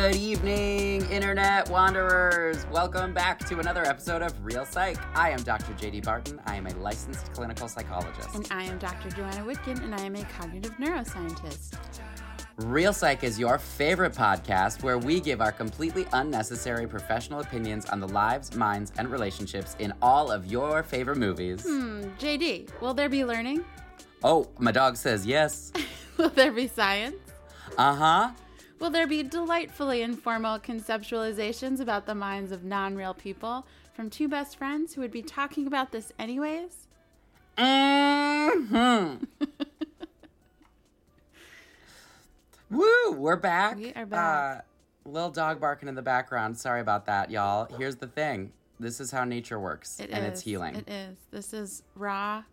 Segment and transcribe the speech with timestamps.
[0.00, 2.64] Good evening, Internet Wanderers.
[2.72, 4.96] Welcome back to another episode of Reel Psych.
[5.14, 5.74] I am Dr.
[5.74, 6.40] JD Barton.
[6.46, 8.34] I am a licensed clinical psychologist.
[8.34, 9.10] And I am Dr.
[9.10, 11.74] Joanna Whitkin, and I am a cognitive neuroscientist.
[12.56, 18.00] Reel Psych is your favorite podcast where we give our completely unnecessary professional opinions on
[18.00, 21.62] the lives, minds, and relationships in all of your favorite movies.
[21.62, 23.66] Hmm, JD, will there be learning?
[24.24, 25.72] Oh, my dog says yes.
[26.16, 27.16] will there be science?
[27.76, 28.30] Uh huh.
[28.80, 34.26] Will there be delightfully informal conceptualizations about the minds of non real people from two
[34.26, 36.86] best friends who would be talking about this anyways?
[37.58, 39.24] Mm-hmm.
[42.70, 43.12] Woo!
[43.12, 43.76] We're back.
[43.76, 44.64] We are back.
[45.04, 46.56] Uh, little dog barking in the background.
[46.56, 47.68] Sorry about that, y'all.
[47.76, 48.50] Here's the thing.
[48.78, 50.32] This is how nature works, It and is.
[50.32, 50.76] it's healing.
[50.76, 51.18] It is.
[51.30, 52.44] This is raw.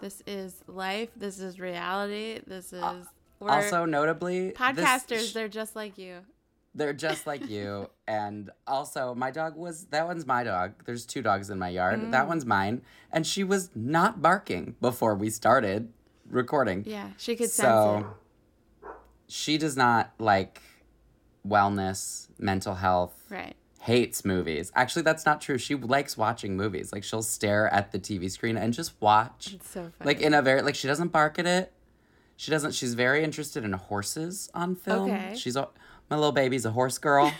[0.00, 1.08] This is life.
[1.16, 2.38] This is reality.
[2.46, 2.82] This is.
[2.82, 3.02] we're
[3.40, 5.30] also, notably, podcasters.
[5.30, 6.20] sh- they're just like you.
[6.74, 7.88] they're just like you.
[8.08, 10.84] and also, my dog was that one's my dog.
[10.84, 12.00] There's two dogs in my yard.
[12.00, 12.10] Mm.
[12.12, 15.92] That one's mine, and she was not barking before we started
[16.28, 16.84] recording.
[16.86, 18.16] Yeah, she could sense so
[18.84, 18.90] it.
[19.28, 20.60] she does not like
[21.46, 23.14] wellness, mental health.
[23.30, 23.54] Right.
[23.80, 24.72] hates movies.
[24.74, 25.58] Actually, that's not true.
[25.58, 26.92] She likes watching movies.
[26.92, 29.52] Like she'll stare at the TV screen and just watch.
[29.54, 30.06] It's so funny.
[30.08, 31.72] Like in a very like she doesn't bark at it.
[32.36, 32.72] She doesn't.
[32.74, 35.10] She's very interested in horses on film.
[35.10, 35.34] Okay.
[35.36, 35.68] She's a
[36.10, 37.32] my little baby's a horse girl,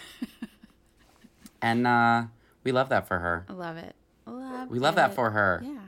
[1.63, 2.25] and uh,
[2.65, 3.45] we love that for her.
[3.49, 3.95] I love it.
[4.27, 5.63] Love We love that for her.
[5.65, 5.79] Yeah.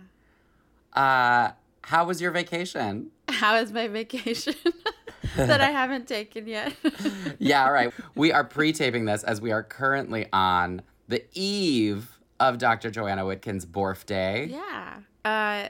[0.93, 3.11] Uh, how was your vacation?
[3.29, 4.55] How is my vacation
[5.37, 6.75] that I haven't taken yet?
[7.39, 7.93] yeah, all right.
[8.15, 12.91] We are pre-taping this as we are currently on the eve of Dr.
[12.91, 14.47] Joanna Whitkin's Borf birthday.
[14.47, 14.99] yeah.
[15.25, 15.69] Uh,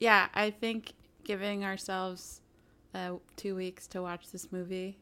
[0.00, 0.92] yeah, I think
[1.24, 2.40] giving ourselves
[2.94, 4.98] uh, two weeks to watch this movie,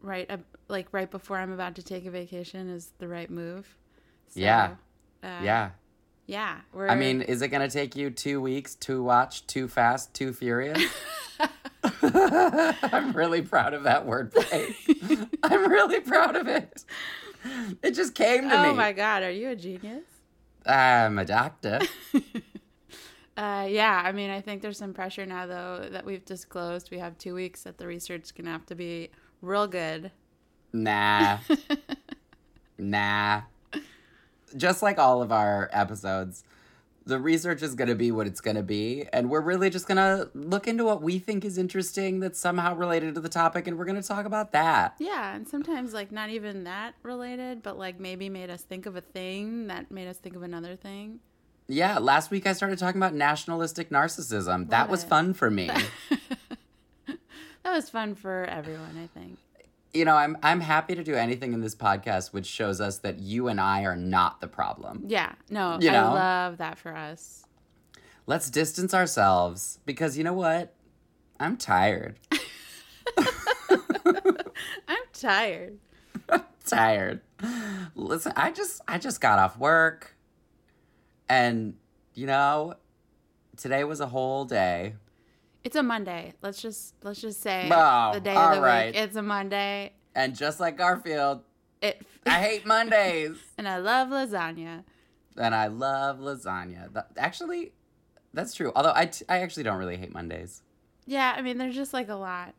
[0.00, 0.38] right, uh,
[0.68, 3.76] like right before I'm about to take a vacation, is the right move.
[4.28, 4.74] So, Yeah.
[5.22, 5.70] Uh, Yeah.
[6.26, 6.60] Yeah.
[6.76, 10.32] I mean, is it going to take you two weeks to watch Too Fast, Too
[10.32, 10.80] Furious?
[12.02, 14.74] I'm really proud of that wordplay.
[15.42, 16.84] I'm really proud of it.
[17.82, 18.68] It just came to me.
[18.68, 20.04] oh my God, are you a genius?
[20.66, 21.80] I'm a doctor.
[23.40, 26.90] Uh, yeah, I mean, I think there's some pressure now, though, that we've disclosed.
[26.90, 29.08] We have two weeks that the research is going to have to be
[29.40, 30.10] real good.
[30.74, 31.38] Nah.
[32.78, 33.40] nah.
[34.54, 36.44] Just like all of our episodes,
[37.06, 39.06] the research is going to be what it's going to be.
[39.10, 42.74] And we're really just going to look into what we think is interesting that's somehow
[42.74, 43.66] related to the topic.
[43.66, 44.96] And we're going to talk about that.
[44.98, 48.96] Yeah, and sometimes, like, not even that related, but, like, maybe made us think of
[48.96, 51.20] a thing that made us think of another thing.
[51.72, 54.70] Yeah, last week I started talking about nationalistic narcissism.
[54.70, 55.08] that was it.
[55.08, 55.70] fun for me.
[57.62, 59.36] That was fun for everyone, I think.
[59.92, 63.18] you know, I'm I'm happy to do anything in this podcast which shows us that
[63.18, 65.04] you and I are not the problem.
[65.06, 66.14] Yeah, no, You I know?
[66.14, 67.44] love that for us.
[68.26, 70.72] Let's distance ourselves because you know what?
[71.38, 72.18] I'm tired.
[74.88, 75.78] I'm tired.
[76.66, 77.20] tired.
[77.94, 80.16] Listen, I just I just got off work
[81.30, 81.74] and
[82.14, 82.74] you know,
[83.56, 84.96] today was a whole day.
[85.64, 86.34] It's a Monday.
[86.42, 88.86] Let's just let's just say Oh, the day of the right.
[88.94, 88.96] week.
[88.96, 89.92] It's a Monday.
[90.14, 91.42] And just like Garfield,
[91.80, 93.36] It I hate Mondays.
[93.58, 94.84] and I love lasagna.
[95.36, 96.92] and I love lasagna.
[96.92, 97.72] That, actually,
[98.34, 98.72] that's true.
[98.74, 100.62] Although I, t- I actually don't really hate Mondays.
[101.06, 102.54] Yeah, I mean, there's just like a lot.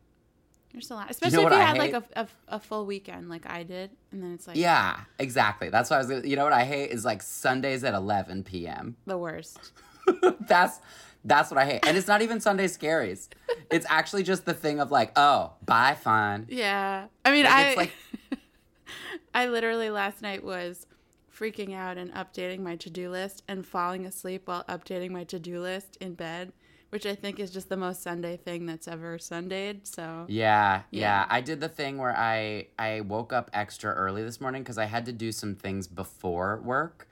[0.72, 2.86] There's a lot, know especially what if you I had like a, a, a full
[2.86, 5.68] weekend, like I did, and then it's like Yeah, exactly.
[5.68, 8.44] That's why I was gonna, you know what I hate is like Sundays at 11
[8.44, 8.96] p.m.
[9.06, 9.72] the worst.
[10.40, 10.80] that's
[11.24, 11.86] that's what I hate.
[11.86, 13.28] And it's not even Sunday scaries.
[13.70, 16.46] It's actually just the thing of like, oh, bye fun.
[16.48, 17.92] Yeah, I mean, Like, I it's like-
[19.34, 20.86] I literally last night was
[21.34, 25.38] freaking out and updating my to do list and falling asleep while updating my to
[25.38, 26.52] do list in bed,
[26.92, 29.86] which I think is just the most Sunday thing that's ever Sundayed.
[29.86, 31.26] So Yeah, yeah, Yeah.
[31.30, 34.84] I did the thing where I I woke up extra early this morning because I
[34.84, 37.08] had to do some things before work.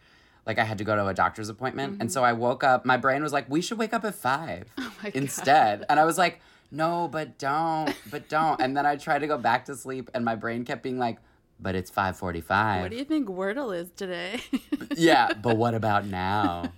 [0.47, 1.97] like I had to go to a doctor's appointment.
[2.01, 4.67] And so I woke up, my brain was like, we should wake up at five
[4.77, 4.83] Mm-hmm.
[4.89, 5.17] Oh my God.
[5.23, 5.87] instead.
[5.89, 6.41] And I was like,
[6.71, 8.61] no, but don't, but don't.
[8.61, 11.19] And then I tried to go back to sleep and my brain kept being like,
[11.59, 12.83] but it's 545.
[12.83, 14.41] What do you think Wordle is today?
[14.97, 16.73] yeah, but what about now?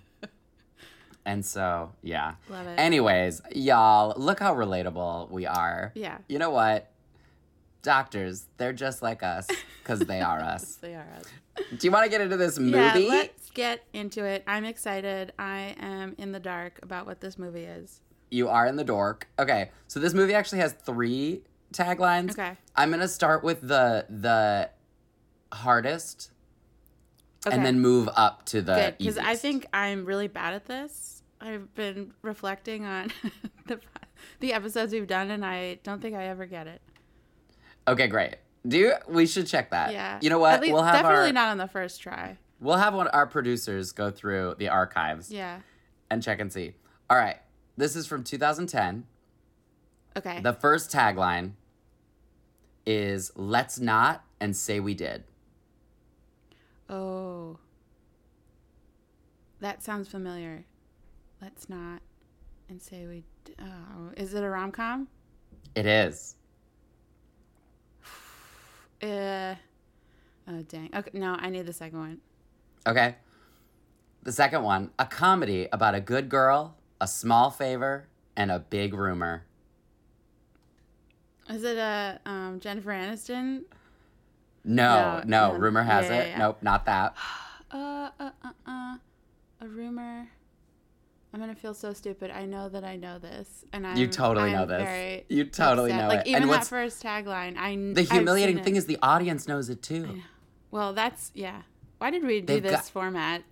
[1.24, 2.34] And so, yeah.
[2.48, 2.78] Love it.
[2.78, 5.92] Anyways, y'all, look how relatable we are.
[5.94, 6.18] Yeah.
[6.28, 6.90] You know what?
[7.82, 9.48] Doctors, they're just like us
[9.82, 10.76] because they are us.
[10.76, 11.24] they are us.
[11.76, 13.02] Do you want to get into this movie?
[13.04, 14.42] Yeah, let's get into it.
[14.46, 15.32] I'm excited.
[15.38, 18.00] I am in the dark about what this movie is.
[18.30, 19.28] You are in the dork.
[19.38, 21.42] Okay, so this movie actually has three
[21.74, 22.30] taglines.
[22.32, 22.56] Okay.
[22.74, 24.70] I'm gonna start with the the
[25.52, 26.30] hardest,
[27.46, 27.54] Okay.
[27.54, 31.11] and then move up to the because I think I'm really bad at this.
[31.42, 33.10] I've been reflecting on
[33.66, 33.80] the
[34.40, 36.80] the episodes we've done, and I don't think I ever get it.
[37.88, 38.36] Okay, great.
[38.66, 39.92] Do you, we should check that?
[39.92, 40.18] Yeah.
[40.22, 40.54] You know what?
[40.54, 42.38] At least, we'll have definitely our not on the first try.
[42.60, 45.60] we'll have one our producers go through the archives Yeah.
[46.10, 46.74] and check and see.
[47.10, 47.38] All right,
[47.76, 49.04] this is from 2010.
[50.16, 50.40] Okay.
[50.40, 51.52] The first tagline
[52.86, 55.24] is "Let's not and say we did."
[56.88, 57.58] oh.
[59.60, 60.64] That sounds familiar.
[61.42, 62.00] Let's not
[62.68, 63.24] and say we.
[63.60, 65.08] Oh, is it a rom com?
[65.74, 66.36] It is.
[69.02, 69.54] Uh.
[70.48, 70.90] Oh dang.
[70.92, 71.10] Okay.
[71.16, 72.18] No, I need the second one.
[72.84, 73.14] Okay.
[74.24, 78.92] The second one, a comedy about a good girl, a small favor, and a big
[78.92, 79.44] rumor.
[81.48, 83.62] Is it a um, Jennifer Aniston?
[84.64, 86.28] No, No, no, rumor has Yeah, yeah, it.
[86.30, 86.38] yeah.
[86.38, 87.14] Nope, not that.
[87.70, 88.96] Uh, uh, uh, uh,
[89.62, 90.26] a rumor.
[91.34, 92.30] I'm gonna feel so stupid.
[92.30, 95.22] I know that I know this, and I You totally I'm know this.
[95.30, 96.02] You totally upset.
[96.02, 96.30] know like, it.
[96.30, 100.20] Even And that first tagline, I the humiliating thing is the audience knows it too.
[100.70, 101.62] well, that's yeah.
[101.98, 103.42] Why did we do They've this got- format?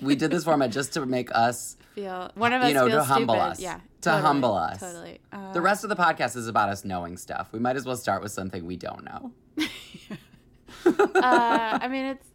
[0.00, 3.06] We did this format just to make us feel one of us you know, feels
[3.06, 3.50] to humble stupid.
[3.50, 3.60] us.
[3.60, 4.78] Yeah, To totally, humble us.
[4.80, 5.20] Totally.
[5.32, 7.48] Uh, the rest of the podcast is about us knowing stuff.
[7.52, 9.32] We might as well start with something we don't know.
[10.86, 12.26] uh, I mean, it's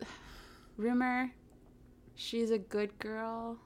[0.78, 1.32] rumor.
[2.16, 3.58] She's a good girl.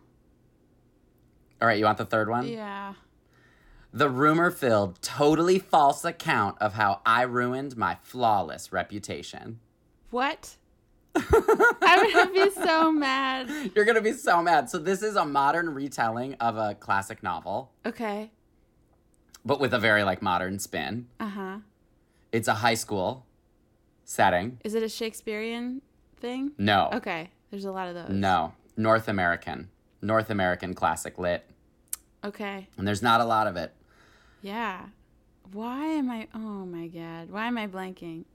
[1.62, 2.48] All right, you want the third one?
[2.48, 2.94] Yeah.
[3.94, 9.60] The rumor filled, totally false account of how I ruined my flawless reputation.
[10.12, 10.56] What?
[11.16, 13.72] I'm gonna be so mad.
[13.76, 14.70] You're gonna be so mad.
[14.70, 18.30] So, this is a modern retelling of a classic novel, Okay.
[19.44, 21.08] but with a very like modern spin.
[21.20, 21.58] Uh huh.
[22.32, 23.26] It's a high school
[24.04, 24.60] setting.
[24.64, 25.82] Is it a Shakespearean
[26.20, 26.52] thing?
[26.60, 27.32] No, Okay.
[27.50, 28.10] There's a lot of those.
[28.10, 29.70] no, North American,
[30.02, 31.46] North American classic lit,
[32.24, 32.68] Okay.
[32.78, 33.74] and there's not a lot of it.
[34.42, 34.86] Yeah.
[35.52, 36.28] Why am I?
[36.36, 37.30] Oh my god.
[37.30, 38.26] Why am I blanking?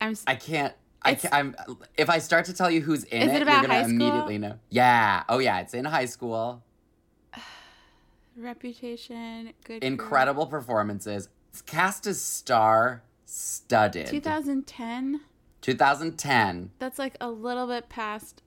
[0.00, 0.12] I'm.
[0.12, 0.74] s- I can't.
[1.02, 1.56] I can't, I'm.
[1.96, 4.58] If I start to tell you who's in it, it you're gonna immediately know.
[4.70, 5.24] Yeah.
[5.28, 5.60] Oh yeah.
[5.60, 6.62] It's in high school.
[8.36, 9.52] reputation.
[9.64, 9.80] Good.
[9.80, 9.86] girl.
[9.86, 11.28] Incredible performances.
[11.66, 14.06] Cast is star studded.
[14.08, 15.20] 2010.
[15.60, 16.70] 2010.
[16.78, 18.42] That's like a little bit past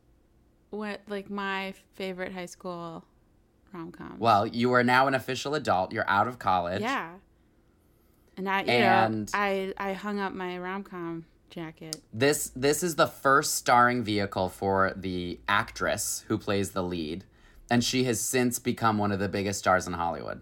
[0.70, 3.06] what like my favorite high school
[3.74, 4.16] rom com.
[4.20, 5.92] Well, you are now an official adult.
[5.94, 6.82] You're out of college.
[6.82, 7.14] Yeah.
[8.36, 12.02] And I, you And- know, I I hung up my rom com jacket.
[12.14, 17.24] This this is the first starring vehicle for the actress who plays the lead,
[17.70, 20.42] and she has since become one of the biggest stars in Hollywood.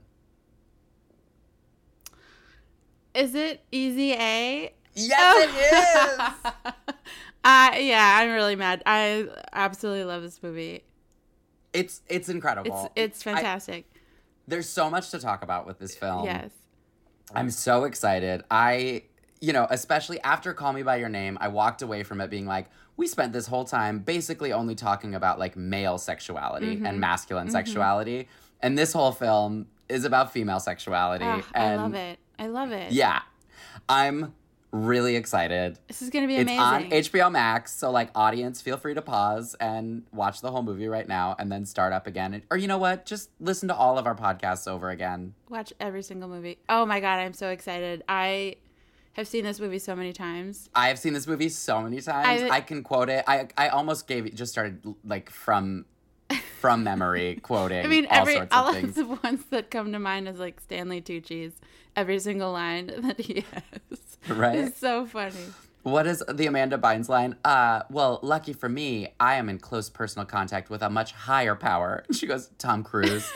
[3.13, 4.73] Is it Easy A?
[4.93, 6.33] Yes, it oh.
[6.65, 6.73] is.
[7.45, 8.81] Uh, yeah, I'm really mad.
[8.85, 10.83] I absolutely love this movie.
[11.73, 12.91] It's it's incredible.
[12.95, 13.85] It's it's I- fantastic.
[14.47, 16.25] there's so much to talk about with this film.
[16.25, 16.49] yes.
[17.33, 18.43] I'm so excited.
[18.51, 19.03] I,
[19.41, 22.45] you know, especially after Call Me By Your Name, I walked away from it being
[22.45, 26.85] like, we spent this whole time basically only talking about like male sexuality Mm-hmm.
[26.85, 28.27] and masculine sexuality.
[28.61, 31.25] And this whole film is about female sexuality.
[31.25, 32.19] Ah, I love it.
[32.39, 32.91] I love it.
[32.91, 33.21] Yeah.
[33.89, 34.33] I'm
[34.75, 35.79] really excited.
[35.87, 36.59] This is gonna be It's amazing.
[36.59, 40.87] on HBO Max, so like audience, feel free to pause and watch the whole movie
[40.87, 42.41] right now and then start up again.
[42.51, 43.05] Or you know what?
[43.05, 45.33] Just listen to all of our podcasts over again.
[45.49, 46.57] Watch every single movie.
[46.69, 48.03] Oh my god, I'm so excited.
[48.09, 48.55] I
[49.13, 50.69] have seen this movie so many times.
[50.75, 52.43] I have seen this movie so many times.
[52.43, 53.23] I, I- can quote it.
[53.27, 55.85] I I almost gave it just started like from
[56.59, 59.91] from memory quoting I mean, all every sorts all of of the ones that come
[59.91, 61.53] to mind is like Stanley Tucci's
[61.95, 64.17] every single line that he has.
[64.37, 64.59] Right?
[64.59, 65.35] It's so funny.
[65.83, 67.35] What is the Amanda Bynes line?
[67.45, 71.53] Uh, well, lucky for me, I am in close personal contact with a much higher
[71.55, 72.03] power.
[72.11, 73.31] She goes, Tom Cruise.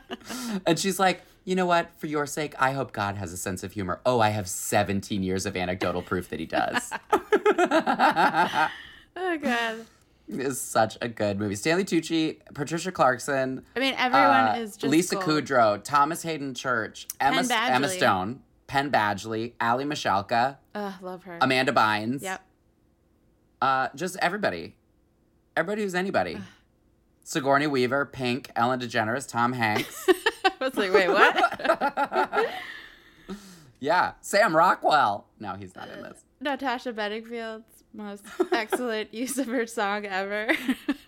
[0.66, 1.90] and she's like, you know what?
[1.98, 4.00] For your sake, I hope God has a sense of humor.
[4.06, 6.92] Oh, I have 17 years of anecdotal proof that he does.
[9.14, 9.86] Oh god.
[10.28, 11.56] Is such a good movie.
[11.56, 15.26] Stanley Tucci, Patricia Clarkson, I mean, everyone uh, is just Lisa gold.
[15.26, 21.38] Kudrow, Thomas Haden Church, Emma, Emma Stone, Penn Badgley, Aly Michalka, Ugh, love her.
[21.40, 22.22] Amanda Bynes.
[22.22, 22.40] Yep.
[23.60, 24.76] Uh, just everybody.
[25.56, 26.38] Everybody who's anybody.
[27.24, 30.08] Sigourney Weaver, Pink, Ellen DeGeneres, Tom Hanks.
[30.44, 32.50] I was like, wait, what?
[33.80, 35.26] yeah, Sam Rockwell.
[35.38, 36.24] No, he's not in this.
[36.40, 40.50] Natasha Bedingfield's most excellent use of her song ever.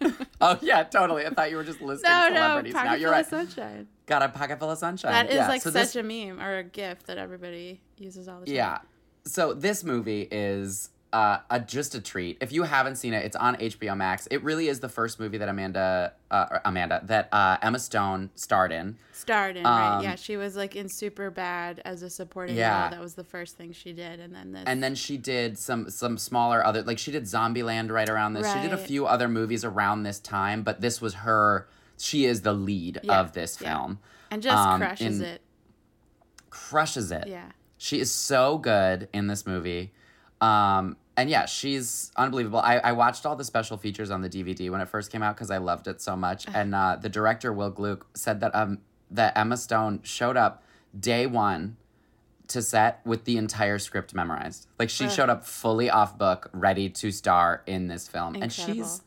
[0.41, 1.25] Oh yeah, totally.
[1.25, 2.75] I thought you were just listing no, no, celebrities.
[2.75, 3.21] Pocket now you're Full right.
[3.21, 3.87] of Sunshine.
[4.05, 5.13] Got a pocket full of sunshine.
[5.13, 8.29] That is yeah, like so such this, a meme or a gift that everybody uses
[8.29, 8.55] all the time.
[8.55, 8.79] Yeah.
[9.25, 12.37] So this movie is uh, a, just a treat.
[12.41, 14.27] If you haven't seen it, it's on HBO Max.
[14.31, 18.73] It really is the first movie that Amanda, uh, Amanda, that uh, Emma Stone starred
[18.73, 18.99] in.
[19.13, 19.97] Starred in, right?
[19.99, 22.83] Um, Yeah, she was like in Super Bad as a supporting Yeah.
[22.83, 22.91] role.
[22.91, 24.65] That was the first thing she did, and then this.
[24.67, 28.53] And then she did some some smaller other like she did Zombieland right around this.
[28.53, 31.69] She did a few other movies around this time, but this was her.
[31.97, 33.69] She is the lead Yeah, of this yeah.
[33.71, 34.01] film.
[34.33, 35.43] and just um, crushes it.
[36.51, 37.29] Crushes it.
[37.29, 37.51] Yeah.
[37.79, 39.93] She is so good in this movie.
[40.41, 42.59] Um, and yeah, she's unbelievable.
[42.59, 45.37] I, I watched all the special features on the DVD when it first came out
[45.37, 46.47] because I loved it so much.
[46.53, 48.79] And uh, the director, Will Gluck, said that um
[49.11, 50.63] that Emma Stone showed up
[50.99, 51.77] day one
[52.49, 54.67] to set with the entire script memorized.
[54.79, 55.11] Like she Ugh.
[55.11, 58.35] showed up fully off book, ready to star in this film.
[58.35, 59.03] And she's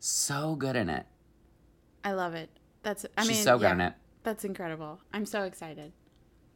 [0.00, 1.06] so good in it.
[2.04, 2.50] I love it.
[2.82, 3.06] That's.
[3.16, 3.94] I She's mean, so good yeah, in it.
[4.24, 5.00] That's incredible.
[5.12, 5.92] I'm so excited.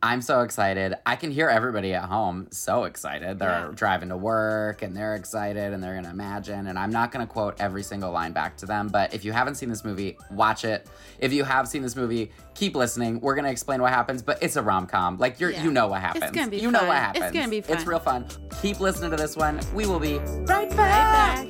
[0.07, 0.95] I'm so excited.
[1.05, 3.41] I can hear everybody at home so excited.
[3.41, 3.71] They're Yeah.
[3.75, 6.69] driving to work and they're excited and they're going to imagine.
[6.69, 9.33] And I'm not going to quote every single line back to them, but if you
[9.33, 10.87] haven't seen this movie, watch it.
[11.19, 13.21] If you have seen this movie, keep listening.
[13.21, 15.19] We're going to explain what happens, but it's a rom com.
[15.19, 15.65] Like you're, Yeah.
[15.65, 16.19] you know what happens.
[16.23, 16.41] It's happens.
[16.41, 16.89] gonna be you know fun.
[16.89, 17.33] what It's happens.
[17.37, 17.77] gonna be fun.
[17.77, 18.27] It's real fun.
[18.63, 19.59] Keep listening to this one.
[19.75, 21.47] We will be right Right back.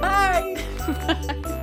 [0.00, 1.62] Bye.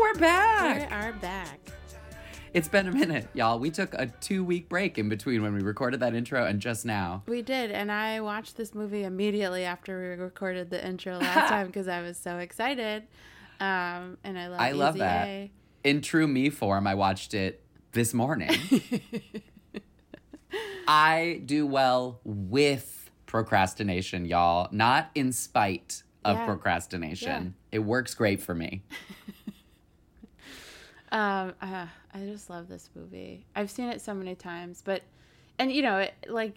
[0.00, 0.90] We're back.
[0.90, 1.58] We are back.
[2.52, 3.58] It's been a minute, y'all.
[3.58, 6.84] We took a two week break in between when we recorded that intro and just
[6.86, 7.22] now.
[7.26, 11.66] We did, and I watched this movie immediately after we recorded the intro last time
[11.66, 13.04] because I was so excited.
[13.60, 14.60] Um, and I love.
[14.60, 15.26] I love that.
[15.26, 15.50] A.
[15.82, 18.50] In true me form, I watched it this morning.
[20.88, 26.44] I do well with procrastination, y'all, not in spite of Yeah.
[26.46, 27.54] procrastination.
[27.72, 28.82] It works great for me.
[31.14, 33.46] Um, uh, I just love this movie.
[33.54, 35.02] I've seen it so many times, but,
[35.58, 36.56] and you know, it, like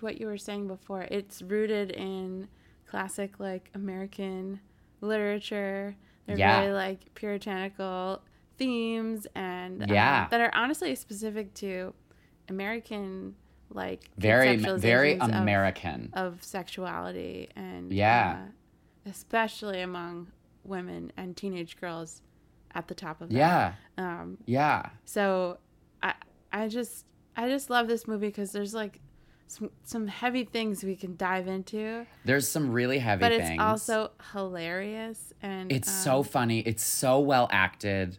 [0.00, 2.48] what you were saying before, it's rooted in
[2.86, 4.58] classic like American
[5.00, 5.94] literature.
[6.26, 6.60] They're Yeah.
[6.62, 8.20] very like puritanical
[8.58, 10.26] themes and um, Yeah.
[10.28, 11.94] that are honestly specific to
[12.48, 13.36] American
[13.70, 16.10] like Very, very conceptualizations of- American.
[16.14, 18.46] of sexuality and Yeah.
[19.06, 20.28] uh, especially among
[20.64, 22.22] women and teenage girls
[22.74, 23.34] at the top of that.
[23.36, 24.90] Yeah, Um, yeah.
[25.04, 25.58] so
[26.02, 26.14] I
[26.52, 29.00] I just I just love this movie because there's like
[29.46, 33.50] some some heavy things we can dive into, There's some really heavy but things.
[33.52, 36.60] it's also hilarious and It's um, so funny.
[36.60, 38.18] It's so well acted.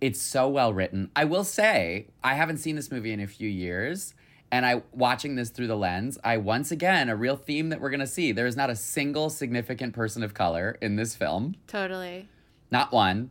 [0.00, 1.10] It's so well written.
[1.16, 4.14] I will say, I haven't seen this movie in a few years.
[4.52, 7.90] And I watching this through the lens, I once again a real theme that we're
[7.90, 8.30] gonna see.
[8.30, 11.56] There is not a single significant person of color in this film.
[11.66, 12.28] totally
[12.70, 13.30] Not one.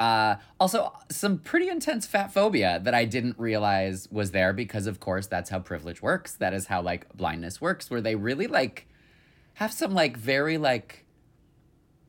[0.00, 4.98] Uh, also, some pretty intense fat phobia that I didn't realize was there because, of
[4.98, 6.34] course, that's how privilege works.
[6.36, 8.86] That is how like blindness works, where they really like
[9.54, 11.04] have some like very like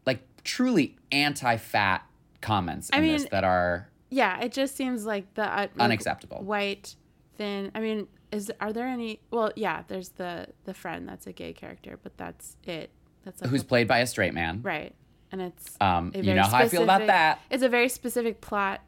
[0.05, 2.03] like truly anti-fat
[2.39, 4.39] comments in I this that are yeah.
[4.41, 6.37] It just seems like the uh, like, unacceptable.
[6.43, 6.95] white
[7.37, 7.71] thin.
[7.75, 9.19] I mean, is are there any?
[9.31, 9.83] Well, yeah.
[9.87, 12.89] There's the the friend that's a gay character, but that's it.
[13.25, 14.61] That's like Who's a- played by a straight man?
[14.63, 14.95] right,
[15.31, 17.39] and it's Um, you know how I feel about that.
[17.49, 18.81] It's a very specific plot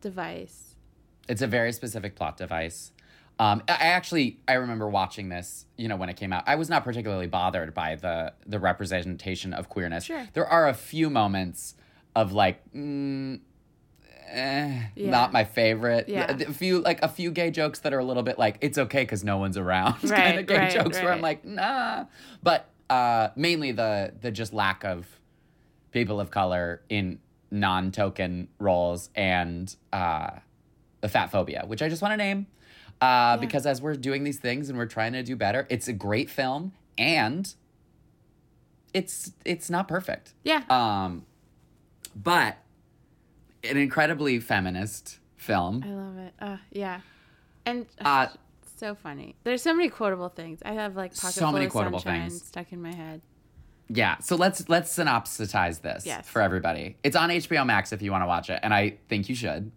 [0.00, 0.74] device.
[1.28, 2.92] It's a very specific plot device.
[3.38, 6.44] Um, I actually I remember watching this, you know, when it came out.
[6.46, 10.04] I was not particularly bothered by the the representation of queerness.
[10.04, 10.28] Sure.
[10.34, 11.74] There are a few moments
[12.14, 13.40] of like, mm,
[14.28, 15.10] eh, Yeah.
[15.10, 16.08] not my favorite.
[16.08, 16.30] Yeah.
[16.30, 19.02] A few like a few gay jokes that are a little bit like it's okay
[19.02, 19.94] because no one's around.
[20.00, 22.04] kind Right, of gay right, jokes where I'm like, nah.
[22.42, 25.06] But uh, mainly the the just lack of
[25.92, 27.18] people of color in
[27.50, 30.30] non-token roles and uh,
[31.00, 32.46] the fat phobia, which I just want to name
[33.00, 35.92] uh, because as we're doing these things and we're trying to do better, it's a
[35.92, 37.54] great film and
[38.94, 40.34] it's it's not perfect.
[40.44, 40.62] Yeah.
[40.68, 41.24] Um,
[42.14, 42.58] but
[43.64, 45.82] an incredibly feminist film.
[45.86, 46.34] I love it.
[46.40, 47.00] Uh, yeah.
[47.64, 48.28] And Uh,
[48.76, 49.36] so funny.
[49.44, 50.60] There's so many quotable things.
[50.64, 52.44] I have like pocket So full many of quotable sunshine things.
[52.44, 53.22] stuck in my head.
[53.88, 56.26] Yeah, so let's let's synopsisize this Yes.
[56.28, 56.96] for everybody.
[57.02, 59.70] It's on HBO Max if you want to watch it, and I think you should.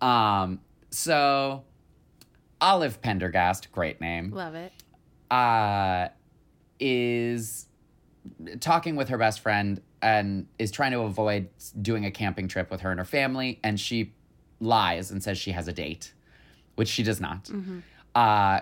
[0.00, 0.60] Um,
[0.90, 1.62] so
[2.60, 4.72] Olive Penderghast, great name, Love it.
[5.30, 6.08] uh,
[6.80, 7.66] is
[8.60, 11.48] talking with her best friend and is trying to avoid
[11.80, 14.12] doing a camping trip with her and her family, and she
[14.60, 16.12] lies and says she has a date,
[16.74, 17.50] which she does not.
[18.14, 18.60] Uh,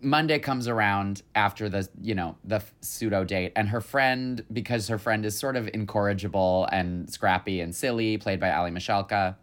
[0.00, 4.98] Monday comes around after the you know the pseudo date, and her friend, because her
[4.98, 9.36] friend is sort of incorrigible and scrappy and silly, played by Aly Michalka,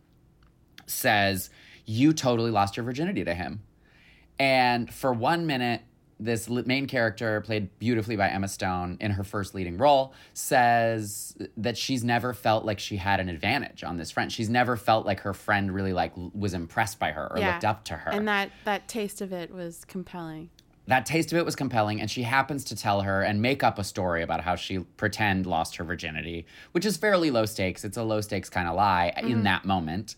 [0.85, 1.49] says,
[1.85, 3.63] "You totally lost your virginity to him."
[4.39, 5.81] And for one minute,
[6.23, 11.77] this main character, played beautifully by Emma Stone in her first leading role, says that
[11.77, 14.31] she's never felt like she had an advantage on this friend.
[14.31, 17.53] She's never felt like her friend really like was impressed by her or Yeah.
[17.53, 18.11] looked up to her.
[18.11, 20.49] And that that taste of it was compelling.
[20.87, 23.79] That taste of it was compelling, and she happens to tell her and make up
[23.79, 27.85] a story about how she pretend lost her virginity, which is fairly low stakes.
[27.85, 30.15] It's a low stakes kind of lie in that moment,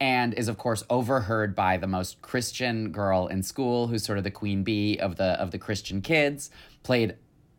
[0.00, 4.24] and is of course overheard by the most Christian girl in school, who's sort of
[4.24, 6.48] the queen bee of the of the Christian kids,
[6.84, 7.16] played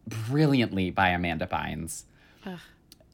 [0.07, 2.03] brilliantly by Amanda Bynes.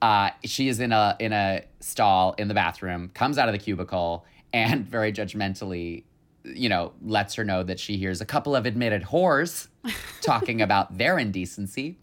[0.01, 3.60] Uh, she is in a in a stall in the bathroom, comes out of the
[3.60, 6.03] cubicle, and very judgmentally,
[6.43, 9.67] you know, lets her know that she hears a couple of admitted whores
[10.21, 11.98] talking about their indecency.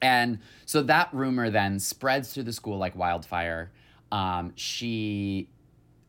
[0.00, 3.70] And so that rumor then spreads through the school like wildfire.
[4.10, 5.48] Um, she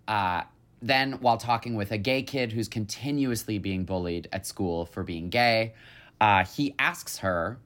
[0.07, 0.43] uh,
[0.81, 5.29] then, while talking with a gay kid who's continuously being bullied at school for being
[5.29, 5.73] gay,
[6.19, 7.59] uh, he asks her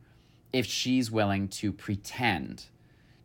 [0.54, 2.66] if she's willing to pretend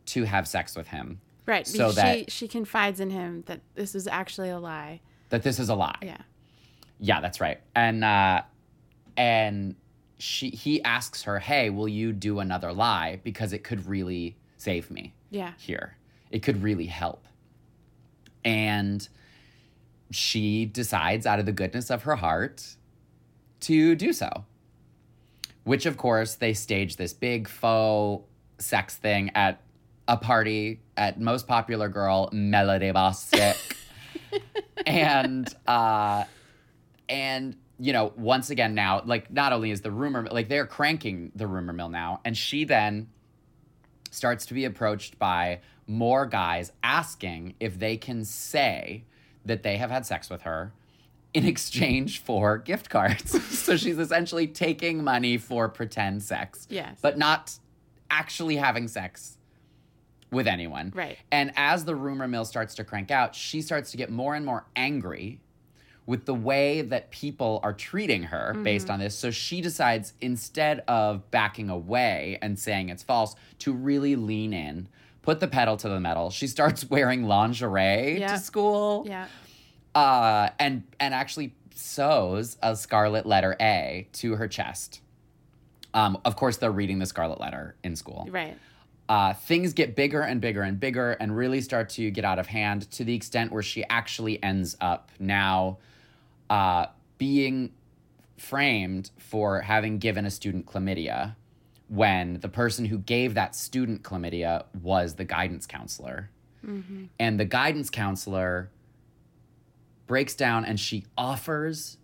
[0.07, 1.21] to have sex with him.
[1.45, 1.67] Right.
[1.67, 5.01] So that- she she confides in him that this is actually a lie.
[5.29, 5.97] That this is a lie.
[6.01, 6.17] Yeah.
[6.99, 7.59] Yeah, that's right.
[7.75, 8.41] And uh
[9.17, 9.75] and
[10.17, 14.89] she he asks her, "Hey, will you do another lie because it could really save
[14.89, 15.53] me Yeah.
[15.57, 15.97] here.
[16.31, 17.25] It could really help."
[18.45, 19.07] And
[20.11, 22.75] she decides out of the goodness of her heart
[23.61, 24.45] to do so.
[25.63, 28.25] Which of course they stage this big faux
[28.59, 29.61] sex thing at
[30.07, 33.55] a party at most popular girl Melody Bostic.
[34.85, 36.25] and uh
[37.13, 41.31] and you know once again now like not only is the rumor like they're cranking
[41.35, 43.07] the rumor mill now and she then
[44.11, 49.03] starts to be approached by more guys asking if they can say
[49.45, 50.73] that they have had sex with her
[51.33, 56.97] in exchange for gift cards so she's essentially taking money for pretend sex Yes.
[57.01, 57.57] but not
[58.09, 59.37] actually having sex
[60.31, 60.91] with anyone.
[60.95, 61.17] Right.
[61.31, 64.43] And as the rumor mill starts to crank out, she starts to get more and
[64.43, 65.39] more angry
[66.05, 69.15] with the way that people are treating her based on this.
[69.17, 74.89] So she decides instead of backing away and saying it's false, to really lean in,
[75.21, 76.29] put the pedal to the metal.
[76.29, 78.27] She starts wearing lingerie Yeah.
[78.35, 79.27] to school Yeah.
[79.95, 84.99] uh, and and actually sews a scarlet letter A to her chest.
[85.93, 88.27] Um, of course, they're reading the scarlet letter in school.
[88.29, 88.57] Right.
[89.07, 92.47] Uh, things get bigger and bigger and bigger and really start to get out of
[92.47, 95.77] hand to the extent where she actually ends up now
[96.53, 96.85] uh,
[97.17, 97.71] being
[98.37, 101.35] framed for having given a student chlamydia
[101.87, 106.29] when the person who gave that student chlamydia was the guidance counselor.
[107.19, 108.69] And the guidance counselor
[110.05, 111.97] breaks down and she offers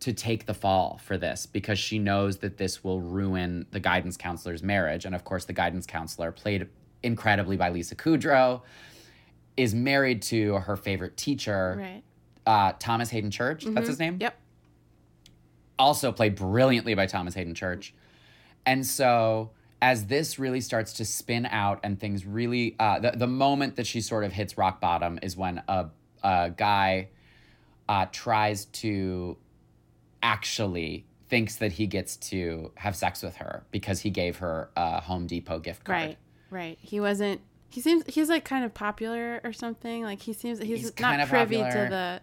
[0.00, 4.16] to take the fall for this because she knows that this will ruin the guidance
[4.16, 5.04] counselor's marriage.
[5.04, 6.68] And of course, the guidance counselor, played
[7.02, 8.62] incredibly by Lisa Kudrow,
[9.58, 12.02] is married to her favorite teacher, Right.
[12.46, 13.64] Uh, Thomas Haden Church.
[13.66, 14.18] That's his name?
[14.20, 14.38] Yep.
[15.78, 17.94] also played brilliantly by Thomas Haden Church.
[18.66, 19.50] And so
[19.82, 23.86] as this really starts to spin out and things really uh, the, the moment that
[23.86, 25.86] she sort of hits rock bottom is when a,
[26.22, 27.08] a guy
[27.88, 29.36] uh, tries to
[30.22, 35.00] actually thinks that he gets to have sex with her because he gave her a
[35.02, 35.98] Home Depot gift card.
[35.98, 36.18] Right.
[36.50, 36.78] Right.
[36.80, 37.40] He wasn't.
[37.68, 40.04] He seems he's like kind of popular or something.
[40.04, 41.84] Like he seems he's, He's not privy popular.
[41.86, 42.20] to the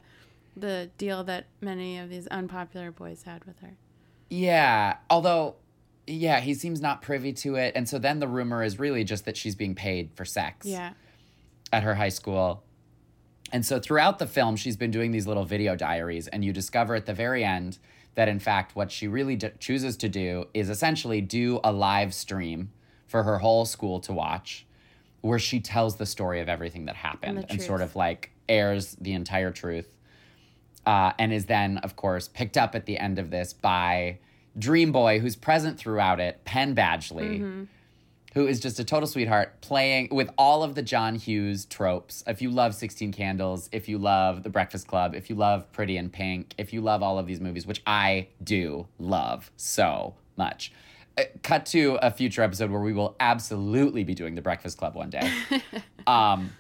[0.56, 3.78] the deal that many of these unpopular boys had with her.
[4.30, 5.56] Yeah, although
[6.08, 9.26] yeah, he seems not privy to it and so then the rumor is really just
[9.26, 10.66] that she's being paid for sex.
[10.66, 10.94] Yeah.
[11.72, 12.64] at her high school.
[13.54, 16.96] And so throughout the film, she's been doing these little video diaries, and you discover
[16.96, 17.78] at the very end
[18.16, 22.14] that, in fact, what she really d- chooses to do is essentially do a live
[22.14, 22.72] stream
[23.08, 24.66] for her whole school to watch,
[25.22, 28.96] where she tells the story of everything that happened the and, sort of like airs
[29.02, 29.98] the entire truth.
[30.86, 34.18] Uh, and is then, of course, picked up at the end of this by
[34.58, 37.64] Dream Boy, who's present throughout it, Penn Badgley, Mm-hmm.
[38.34, 42.24] who is just a total sweetheart, playing with all of the John Hughes tropes.
[42.26, 45.98] If you love 16 Candles, if you love The Breakfast Club, if you love Pretty
[45.98, 50.72] in Pink, if you love all of these movies, which I do love so much.
[51.18, 54.96] Uh, Cut to a future episode where we will absolutely be doing The Breakfast Club
[54.96, 55.30] one day.
[56.08, 56.52] um,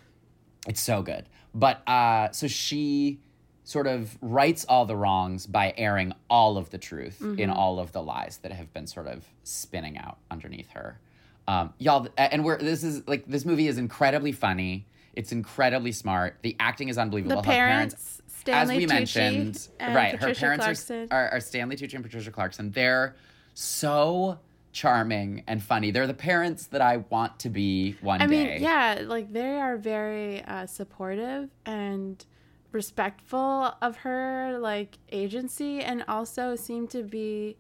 [0.68, 1.26] it's so good.
[1.56, 3.20] But uh, so she
[3.64, 7.92] sort of rights all the wrongs by airing all of the truth in all of
[7.92, 11.00] the lies that have been sort of spinning out underneath her.
[11.48, 14.86] Um, y'all, and we're this is like this movie is incredibly funny.
[15.14, 16.38] It's incredibly smart.
[16.42, 17.42] The acting is unbelievable.
[17.42, 20.12] The Her parents, Stanley as we Tucci mentioned, and right?
[20.14, 21.08] Patricia her parents Clarkson.
[21.12, 22.72] are, are Stanley Tucci and Patricia Clarkson.
[22.72, 23.16] They're
[23.54, 24.40] so
[24.72, 25.92] charming and funny.
[25.92, 28.54] They're the parents that I want to be one I day.
[28.54, 32.24] mean, yeah, like they are very uh, supportive and
[32.72, 37.58] respectful of her like agency, and also seem to be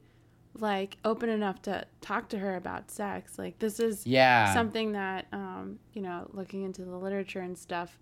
[0.59, 3.37] like open enough to talk to her about sex.
[3.39, 4.53] Like this is Yeah.
[4.53, 7.97] something that um, you know, looking into the literature and stuff,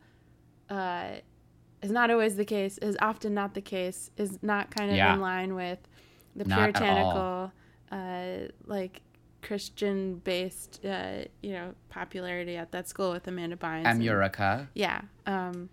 [0.70, 1.18] uh,
[1.82, 2.78] is not always the case.
[2.80, 4.12] Is often not the case.
[4.18, 5.14] Is not kind of Yeah.
[5.14, 5.80] in line with
[6.36, 7.52] the Not puritanical,
[7.92, 9.02] uh, like
[9.42, 13.86] Christian based, uh, you know, popularity at that school with Amanda Bynes.
[13.86, 14.68] Amurica.
[14.74, 15.02] Yeah.
[15.26, 15.70] Um,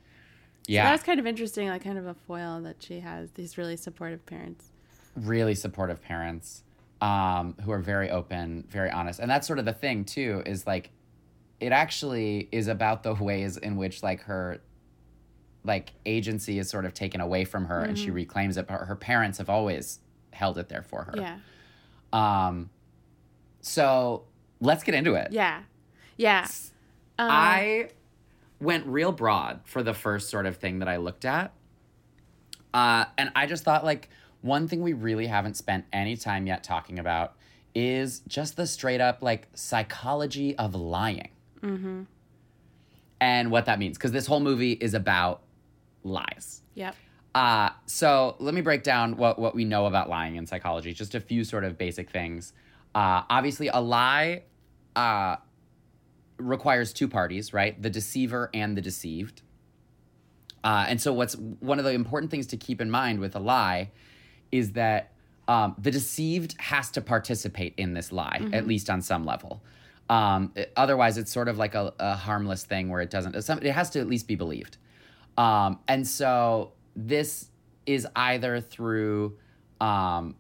[0.67, 0.85] so Yeah.
[0.85, 3.77] that was kind of interesting, like kind of a foil that she has these really
[3.77, 4.71] supportive parents.
[5.15, 6.63] really supportive parents
[7.01, 9.19] um, who are very open, very honest.
[9.21, 10.91] And that's sort of the thing too, is like
[11.61, 14.61] it actually is about the ways in which like her
[15.65, 18.95] like agency is sort of taken away from her and she reclaims it, but her
[18.97, 20.01] parents have always
[20.33, 21.15] held it there for her.
[21.17, 21.39] Yeah.
[22.13, 22.71] Um
[23.61, 24.25] so
[24.61, 25.33] let's get into it.
[25.33, 25.63] Yeah.
[26.17, 26.47] Yeah.
[27.19, 27.89] Um, I
[28.61, 31.53] went real broad for the first sort of thing that I looked at.
[32.73, 34.09] Uh, and I just thought, like,
[34.43, 37.35] one thing we really haven't spent any time yet talking about
[37.75, 41.31] is just the straight up, like, psychology of lying.
[41.63, 42.03] Mm-hmm.
[43.21, 43.97] And what that means.
[43.97, 45.43] Because this whole movie is about
[46.05, 46.63] lies.
[46.75, 46.95] Yep.
[47.35, 50.93] Uh, so let me break down what, what we know about lying in psychology.
[50.95, 52.53] Just a few sort of basic things.
[52.95, 54.43] Uh, obviously, a lie
[54.95, 55.37] uh,
[56.39, 57.81] requires two parties, right?
[57.81, 59.43] The deceiver and the deceived.
[60.65, 63.39] Uh, and so, what's one of the important things to keep in mind with a
[63.39, 63.91] lie
[64.51, 65.13] is that
[65.49, 69.63] um, the deceived has to participate in this lie, at least on some level.
[70.09, 73.41] Um, it- otherwise, it's sort of like a, a harmless thing where it doesn't.
[73.43, 74.77] some- It has to at least be believed.
[75.39, 77.51] Um, and so, this
[77.87, 79.37] is either through
[79.81, 80.35] um,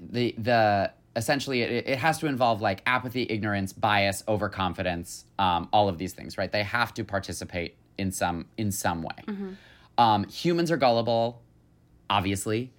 [0.00, 5.86] the the essentially it, it has to involve like apathy ignorance bias overconfidence um, all
[5.92, 9.20] of these things right they have to participate in some in some way
[9.98, 11.26] um, humans are gullible
[12.08, 12.72] obviously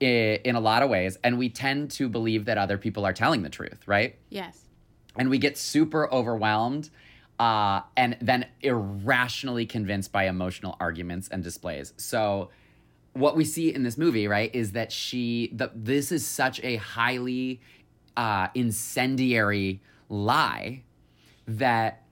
[0.00, 3.42] in a lot of ways and we tend to believe that other people are telling
[3.42, 4.54] the truth right Yes.
[5.16, 6.88] and we get super overwhelmed
[7.40, 11.92] uh, and then irrationally convinced by emotional arguments and displays.
[11.96, 12.50] So,
[13.12, 16.76] what we see in this movie, right, is that she, the, this is such a
[16.76, 17.60] highly
[18.18, 20.82] uh, incendiary lie
[21.46, 22.02] that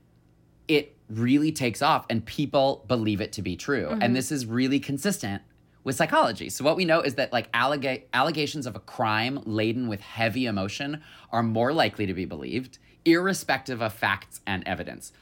[0.68, 3.96] it really takes off and people believe it to be true.
[4.00, 5.42] And this is really consistent
[5.84, 6.48] with psychology.
[6.48, 10.46] So what we know is that like allega- allegations of a crime laden with heavy
[10.46, 15.12] emotion are more likely to be believed irrespective of facts and evidence.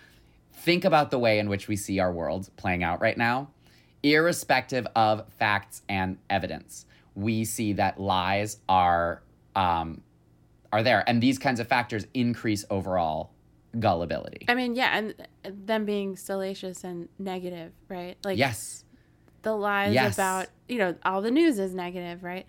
[0.55, 3.51] Think about the way in which we see our world playing out right now.
[4.03, 9.23] Irrespective of facts and evidence, we see that lies are
[9.55, 10.01] um,
[10.75, 13.31] are there, and these kinds of factors increase overall
[13.79, 14.45] gullibility.
[14.49, 15.15] I mean, yeah, and
[15.67, 18.17] them being salacious and negative, right?
[18.25, 18.85] Like yes,
[19.43, 20.15] the lies Yes.
[20.15, 22.45] about you know all the news is negative, right?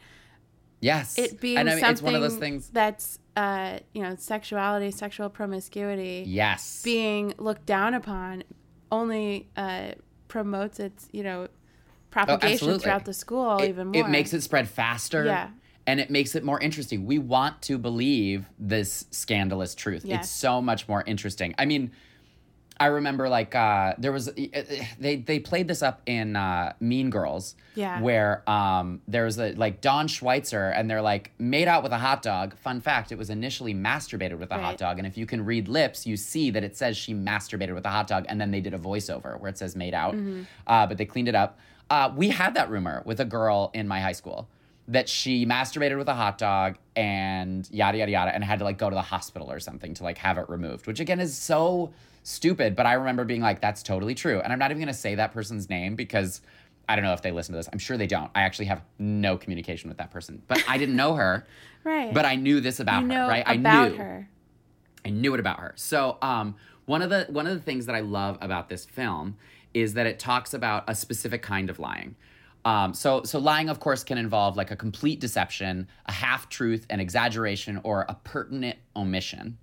[0.82, 1.18] yes.
[1.20, 2.70] It being and I mean, something it's one of those things.
[2.74, 8.44] that's uh, you know sexuality, sexual promiscuity, Yes, being looked down upon,
[8.92, 9.92] only uh,
[10.28, 11.48] promotes its you know
[12.10, 14.02] propagation Oh, throughout the school it, even more.
[14.04, 15.26] it makes it spread faster.
[15.26, 15.50] Yeah.
[15.88, 17.06] And it makes it more interesting.
[17.06, 20.04] We want to believe this scandalous truth.
[20.06, 20.22] Yes.
[20.26, 21.54] It's so much more interesting.
[21.60, 21.92] I mean,
[22.78, 24.26] I remember like uh, there was
[25.00, 27.56] they they played this up in uh, Mean Girls.
[27.76, 28.02] Yeah.
[28.02, 31.98] Where um, there was a like Dawn Schweitzer and they're like made out with a
[31.98, 32.58] hot dog.
[32.58, 35.68] Fun fact: it was initially masturbated with a hot dog, and if you can read
[35.70, 38.60] lips, you see that it says she masturbated with a hot dog, and then they
[38.60, 40.42] did a voiceover where it says made out, Mm-hmm.
[40.68, 41.58] uh, but they cleaned it up.
[41.90, 44.50] Uh, we had that rumor with a girl in my high school.
[44.88, 48.78] That she masturbated with a hot dog and yada yada yada and had to like
[48.78, 51.92] go to the hospital or something to like have it removed which again is so
[52.24, 54.94] stupid but i remember being like that's totally true and i'm not even going to
[54.94, 56.42] say that person's name because
[56.88, 58.82] i don't know if they listen to this i'm sure they don't i actually have
[59.00, 61.46] no communication with that person but i didn't know her
[61.84, 62.14] Right.
[62.14, 64.30] but i knew this about you her right i knew about her.
[65.04, 65.74] I knew it about her.
[65.76, 69.38] So, um, one of the one of the things that I love about this film
[69.76, 72.16] is that it talks about a specific kind of lying.
[72.66, 76.86] Um, so, so lying, of course, can involve like a complete deception, a half truth,
[76.90, 79.58] an exaggeration, or a pertinent omission.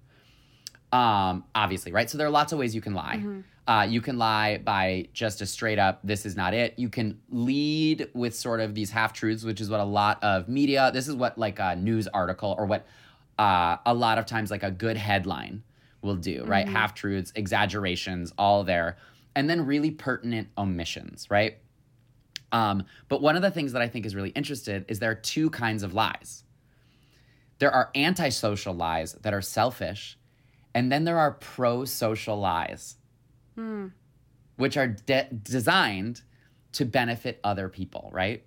[0.92, 2.08] Um, obviously, right?
[2.08, 3.16] So there are lots of ways you can lie.
[3.66, 6.74] Uh, you can lie by just a straight up, this is not it.
[6.76, 10.48] You can lead with sort of these half truths, which is what a lot of
[10.48, 12.86] media, this is what like a news article or what
[13.38, 15.62] uh, a lot of times like a good headline
[16.02, 16.68] will do, right?
[16.68, 18.96] Half truths, exaggerations, all there.
[19.34, 21.58] And then really pertinent omissions, right?
[22.52, 25.14] Um, but one of the things that I think is really interested is there are
[25.16, 26.44] two kinds of lies.
[27.58, 30.18] There are antisocial lies that are selfish,
[30.74, 32.96] and then there are pro-social lies,
[34.56, 36.22] which are de- designed
[36.72, 38.44] to benefit other people, right?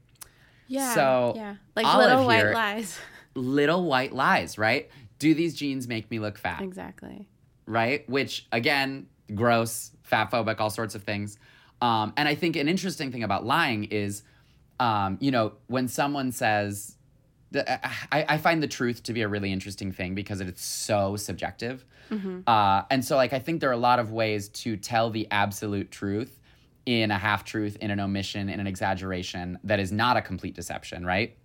[0.68, 0.94] Yeah.
[0.94, 2.98] So, yeah, like little white here- lies.
[3.38, 4.89] Little white lies, right?
[5.20, 6.62] Do these jeans make me look fat?
[6.62, 7.28] exactly.
[7.65, 8.10] right?
[8.10, 11.38] Which again, gross, fat phobic, all sorts of things.
[11.82, 14.24] Um, and I think an interesting thing about lying is,
[14.80, 16.96] um, you know, when someone says,
[17.52, 21.16] the, I, I find the truth to be a really interesting thing because it's so
[21.16, 21.86] subjective.
[22.48, 25.28] Uh, and so, like, I think there are a lot of ways to tell the
[25.32, 26.40] absolute truth
[26.86, 30.56] in a half truth, in an omission, in an exaggeration that is not a complete
[30.56, 31.36] deception, right?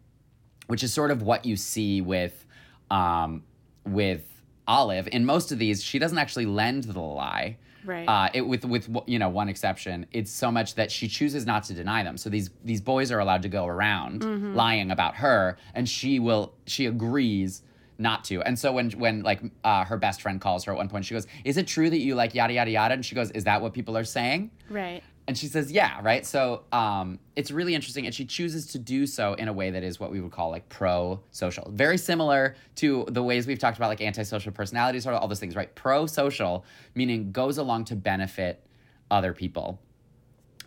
[0.70, 2.46] which is sort of what you see with
[2.92, 3.42] um,
[3.84, 4.24] with
[4.68, 5.08] Olive.
[5.10, 7.58] In most of these, she doesn't actually lend the lie.
[7.84, 8.06] Right.
[8.06, 11.64] Uh, it, with with you know one exception, it's so much that she chooses not
[11.64, 12.16] to deny them.
[12.16, 14.54] So these these boys are allowed to go around Mm-hmm.
[14.54, 17.62] lying about her, and she will she agrees
[17.98, 18.42] not to.
[18.42, 21.14] And so when when like uh, her best friend calls her at one point, she
[21.14, 23.60] goes, "Is it true that you like yada yada yada?" And she goes, "Is that
[23.62, 25.02] what people are saying?" right.
[25.30, 26.26] And she says, yeah, right?
[26.26, 28.04] So um, it's really interesting.
[28.04, 30.50] And she chooses to do so in a way that is what we would call
[30.50, 31.70] like pro social.
[31.70, 35.38] Very similar to the ways we've talked about like antisocial personality sort of all those
[35.38, 35.72] things, right?
[35.76, 36.64] Pro social,
[36.96, 38.66] meaning goes along to benefit
[39.08, 39.80] other people.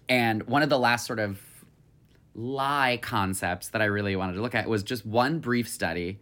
[0.07, 1.41] And one of the last sort of
[2.33, 6.21] lie concepts that I really wanted to look at was just one brief study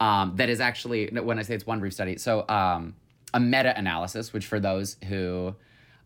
[0.00, 2.94] um, that is actually, when I say it's one brief study, so um,
[3.34, 5.54] a meta analysis, which for those who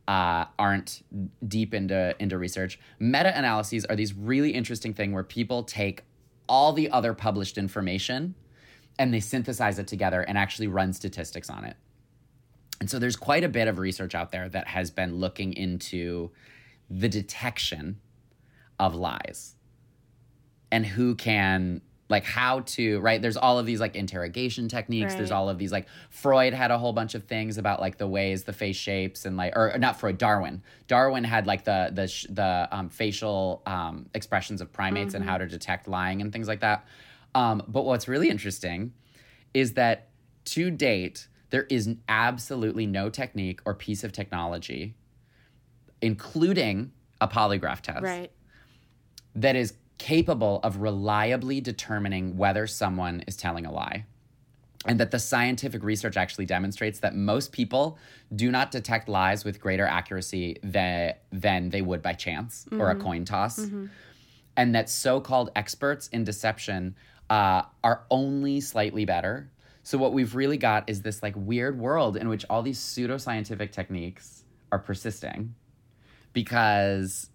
[0.08, 1.02] uh, aren't
[1.46, 6.02] deep into, into research, meta analyses are these really interesting thing where people take
[6.48, 8.34] all the other published information
[8.98, 11.76] and they synthesize it together and actually run statistics on it.
[12.80, 16.30] And so there's quite a bit of research out there that has been looking into
[16.90, 18.00] the detection
[18.78, 19.56] of lies
[20.70, 23.20] and who can like how to right?
[23.20, 25.14] There's all of these like interrogation techniques.
[25.16, 28.06] There's all of these like freud had a whole bunch of things about like the
[28.06, 30.62] ways the face shapes and like or not freud darwin.
[30.86, 35.36] Darwin had like the the sh- the um, facial um, expressions of primates and how
[35.38, 36.86] to detect lying and things like that.
[37.34, 38.92] Um, but what's really interesting
[39.52, 40.08] is that
[40.46, 44.94] to date there is absolutely no technique or piece of technology
[46.02, 48.30] including a polygraph test Right.
[49.34, 54.04] that is capable of reliably determining whether someone is telling a lie.
[54.84, 57.98] And that the scientific research actually demonstrates that most people
[58.34, 62.94] do not detect lies with greater accuracy than, than they would by chance or a
[62.94, 63.58] coin toss.
[64.56, 66.94] And that so called experts in deception
[67.28, 69.50] uh, are only slightly better.
[69.82, 73.72] So, what we've really got is this like weird world in which all these pseudoscientific
[73.72, 75.54] techniques are persisting
[76.32, 77.30] because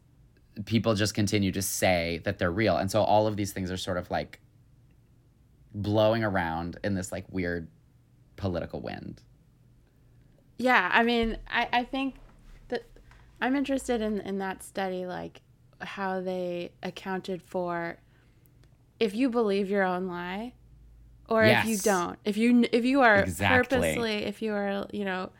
[0.66, 2.78] people just continue to say that they're real.
[2.78, 4.40] And so all of these things are sort of like
[5.74, 7.68] blowing around in this like weird
[8.36, 9.22] political wind.
[10.58, 12.16] Yeah, I mean, I, I think
[12.68, 12.84] that
[13.40, 15.42] I'm interested in, in that study, like
[15.80, 17.98] how they accounted for
[19.00, 20.54] if you believe your own lie
[21.28, 22.20] or if you don't.
[22.26, 23.80] If you if you are Exactly.
[23.80, 25.32] purposely, if you are, you know,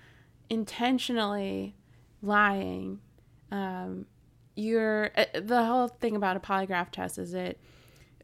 [0.50, 1.76] intentionally
[2.22, 3.00] lying,
[3.52, 4.06] um,
[4.62, 7.60] you're uh, the whole thing about a polygraph test is it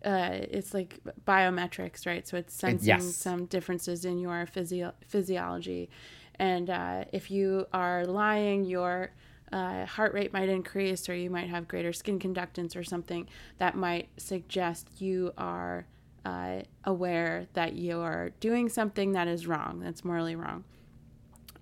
[0.06, 2.28] uh, it's like biometrics, right?
[2.28, 3.16] So it's sensing yes.
[3.16, 5.90] some differences in your physio- physiology.
[6.36, 9.12] And uh, if you are lying, your
[9.52, 13.76] uh, heart rate might increase, or you might have greater skin conductance, or something that
[13.76, 15.88] might suggest you are
[16.26, 20.64] uh, aware that you're doing something that is wrong, that's morally wrong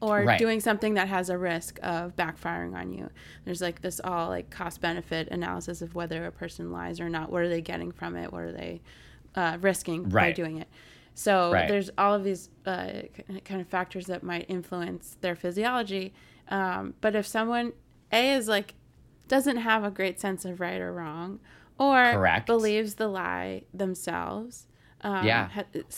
[0.02, 0.40] or Right.
[0.40, 3.10] doing something that has a risk of backfiring on you.
[3.46, 7.32] There's like this all like cost benefit analysis of whether a person lies or not.
[7.32, 8.32] What are they getting from it?
[8.32, 8.82] What are they
[9.36, 10.68] uh, risking by doing it.
[11.14, 11.68] So Right.
[11.68, 13.02] there's all of these uh,
[13.44, 16.14] kind of factors that might influence their physiology.
[16.50, 17.74] Um, but if someone
[18.12, 18.76] a is like
[19.28, 21.40] doesn't have a great sense of right or wrong,
[21.78, 22.46] or Correct.
[22.46, 24.68] believes the lie themselves,
[25.02, 25.50] um, yeah.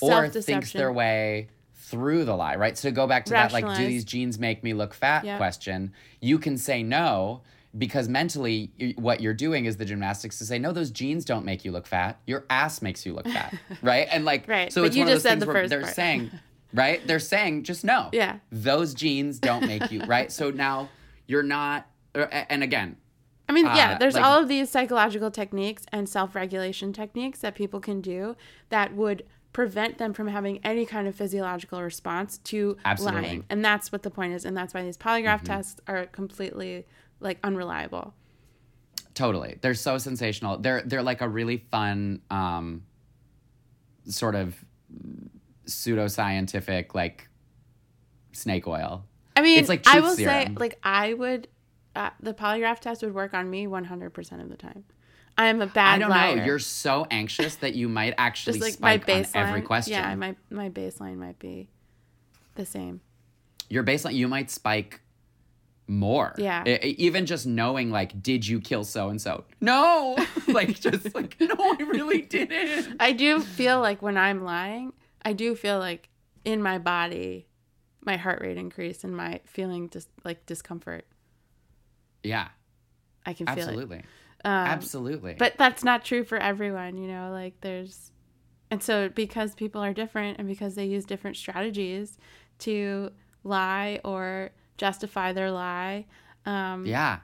[0.01, 1.49] Or thinks their way
[1.89, 2.77] through the lie, right?
[2.77, 5.37] So go back to that, like, do these jeans make me look fat Yeah.
[5.37, 5.93] question.
[6.19, 7.41] You can say no
[7.77, 11.63] because mentally, what you're doing is the gymnastics to say, no, those jeans don't make
[11.63, 12.19] you look fat.
[12.25, 14.07] Your ass makes you look fat, right?
[14.11, 15.81] And like, Right, so but it's you one of those said things the where they're
[15.81, 15.93] part.
[15.95, 16.31] saying,
[16.73, 17.05] right?
[17.07, 18.09] They're saying just no.
[18.11, 18.39] Yeah.
[18.51, 20.31] Those jeans don't make you, right?
[20.31, 20.89] So now
[21.27, 22.97] you're not, and again,
[23.49, 27.39] I mean, yeah, uh, there's like- all of these psychological techniques and self regulation techniques
[27.39, 28.35] that people can do
[28.69, 29.23] that would
[29.57, 33.21] prevent them from having any kind of physiological response to Absolutely.
[33.21, 33.43] lying.
[33.49, 34.45] And that's what the point is.
[34.45, 36.85] And that's why these polygraph tests are completely
[37.19, 38.13] like unreliable.
[39.15, 39.57] Totally.
[39.59, 40.59] They're so sensational.
[40.59, 42.83] They're they're like a really fun um
[44.05, 44.63] sort of
[45.65, 47.27] pseudoscientific like
[48.33, 49.05] snake oil.
[49.35, 51.47] I mean, It's like I will say, like, I would,
[51.95, 54.83] uh, the polygraph test would work on me 100% of the time.
[55.37, 56.35] I am a bad I don't liar.
[56.37, 56.45] know.
[56.45, 59.93] You're so anxious that you might actually like my spike on every question.
[59.93, 61.69] Yeah, my, my baseline might be
[62.55, 63.01] the same.
[63.69, 65.01] Your baseline you might spike
[65.87, 66.33] more.
[66.37, 66.63] Yeah.
[66.65, 69.45] Even just knowing like did you kill so and so?
[69.61, 70.17] No.
[70.47, 72.97] like just like no, I really didn't.
[72.99, 76.09] I do feel like when I'm lying, I do feel like
[76.45, 77.47] in my body,
[78.03, 81.05] my heart rate increase and my feeling just like discomfort.
[82.23, 82.47] Yeah.
[83.25, 83.59] I can feel it.
[83.59, 84.03] Absolutely.
[84.45, 85.35] Um, Absolutely.
[85.37, 88.11] But that's not true for everyone, you know, like there's
[88.69, 92.17] and so because people are different and because they use different strategies
[92.59, 93.11] to
[93.43, 96.05] lie or justify their lie,
[96.45, 97.19] um, yeah.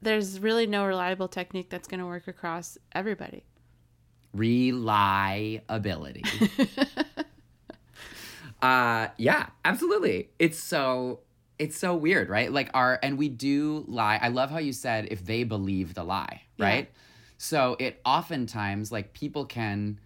[0.00, 3.44] there's really no reliable technique that's going to work across everybody.
[4.32, 6.24] reliability.
[8.62, 10.30] uh yeah, absolutely.
[10.38, 11.20] It's so
[11.60, 12.50] it's so weird, right?
[12.50, 14.18] Like our and we do lie.
[14.20, 16.64] I love how you said if they believe the lie, Yeah.
[16.66, 16.90] right?
[17.38, 20.00] So it oftentimes like people can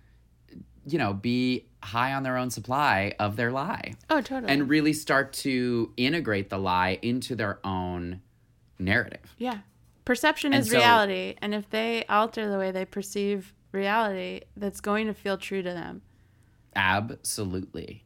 [0.87, 4.53] you know, be high on their own supply of their lie Oh, totally.
[4.53, 8.21] and really start to integrate the lie into their own
[8.79, 9.35] narrative.
[9.39, 9.61] Yeah.
[10.05, 11.37] Perception And is so- reality.
[11.41, 15.71] And if they alter the way they perceive reality, that's going to feel true to
[15.71, 16.03] them.
[16.77, 18.05] Absolutely.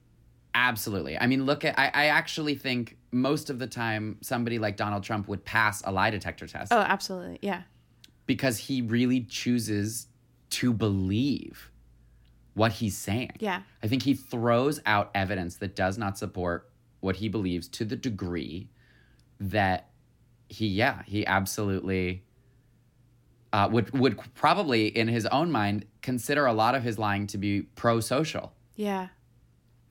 [0.58, 1.16] Absolutely.
[1.18, 5.04] I mean, look at, I, I actually think most of the time somebody like Donald
[5.04, 7.38] Trump would pass a lie detector test Oh, absolutely.
[7.42, 7.62] Yeah.
[8.26, 10.08] because he really chooses
[10.50, 11.70] to believe
[12.54, 13.32] what he's saying.
[13.38, 13.62] Yeah.
[13.82, 16.68] I think he throws out evidence that does not support
[17.00, 18.68] what he believes to the degree
[19.38, 19.90] that
[20.48, 22.24] he, yeah, he absolutely
[23.52, 27.38] uh, would would probably in his own mind consider a lot of his lying to
[27.38, 28.52] be pro-social.
[28.74, 29.08] Yeah.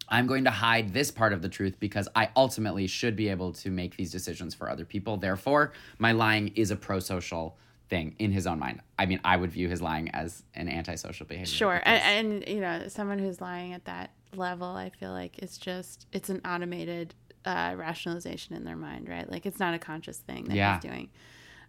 [0.10, 3.52] I'm going to hide this part of the truth because I ultimately should be able
[3.54, 5.18] to make these decisions for other people.
[5.18, 7.58] Therefore, my lying is a pro-social
[7.90, 8.82] thing in his own mind.
[9.00, 11.48] I mean, I would view his lying as an antisocial behavior.
[11.48, 11.82] Sure.
[11.86, 16.08] And, and, you know, someone who's lying at that level, I feel like it's just,
[16.12, 17.14] it's an automated
[17.46, 19.30] uh, rationalization in their mind, right?
[19.30, 20.74] Like it's not a conscious thing that Yeah.
[20.76, 21.10] he's doing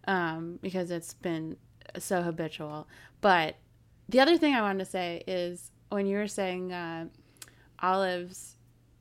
[0.07, 1.57] um, because it's been
[1.99, 2.89] so habitual.
[3.21, 3.57] But
[4.09, 7.07] the other thing I wanted to say is when you were saying uh,
[7.83, 8.57] Olive's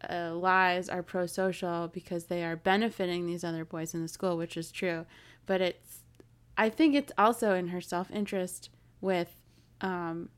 [0.10, 4.38] uh, lies are pro social because they are benefiting these other boys in the school,
[4.38, 5.06] which is true.
[5.46, 6.04] But it's,
[6.58, 8.70] I think it's also in her self interest
[9.02, 9.36] with
[9.82, 10.30] um,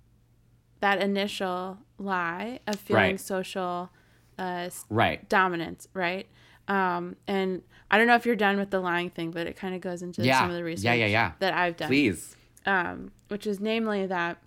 [0.80, 3.20] that initial lie of feeling Right.
[3.20, 3.90] social
[4.38, 5.28] uh, right.
[5.28, 6.28] dominance, right?
[6.70, 9.76] Um, and I don't know if you're done with the lying thing, but it kind
[9.76, 10.40] of goes into Yeah.
[10.42, 11.32] some of the research Yeah, yeah, yeah.
[11.40, 12.36] that I've done Please.
[12.66, 14.38] um, which is namely that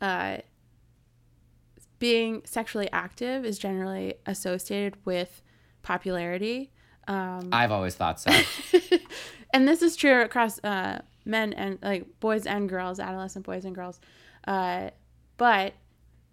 [0.00, 0.38] uh,
[1.98, 5.42] being sexually active is generally associated with
[5.82, 6.70] popularity.
[7.06, 8.30] Um, I've always thought so.
[9.52, 13.74] and this is true across uh, men and like boys and girls, adolescent boys and
[13.74, 14.00] girls.
[14.46, 14.90] Uh,
[15.36, 15.74] but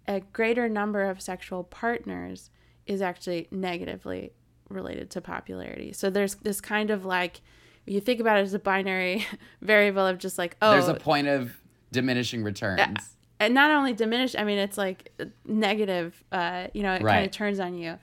[0.06, 2.50] a greater number of sexual partners
[2.86, 4.32] is actually negatively
[4.68, 5.92] related to popularity.
[5.92, 7.40] So there's this kind of like,
[7.86, 9.26] you think about it as a binary
[9.60, 11.56] variable of just like, oh, There's a point of
[11.92, 13.15] diminishing returns.
[13.40, 15.12] And not only diminish, I mean, it's like
[15.44, 17.98] negative, uh, you know, it kind of turns on you.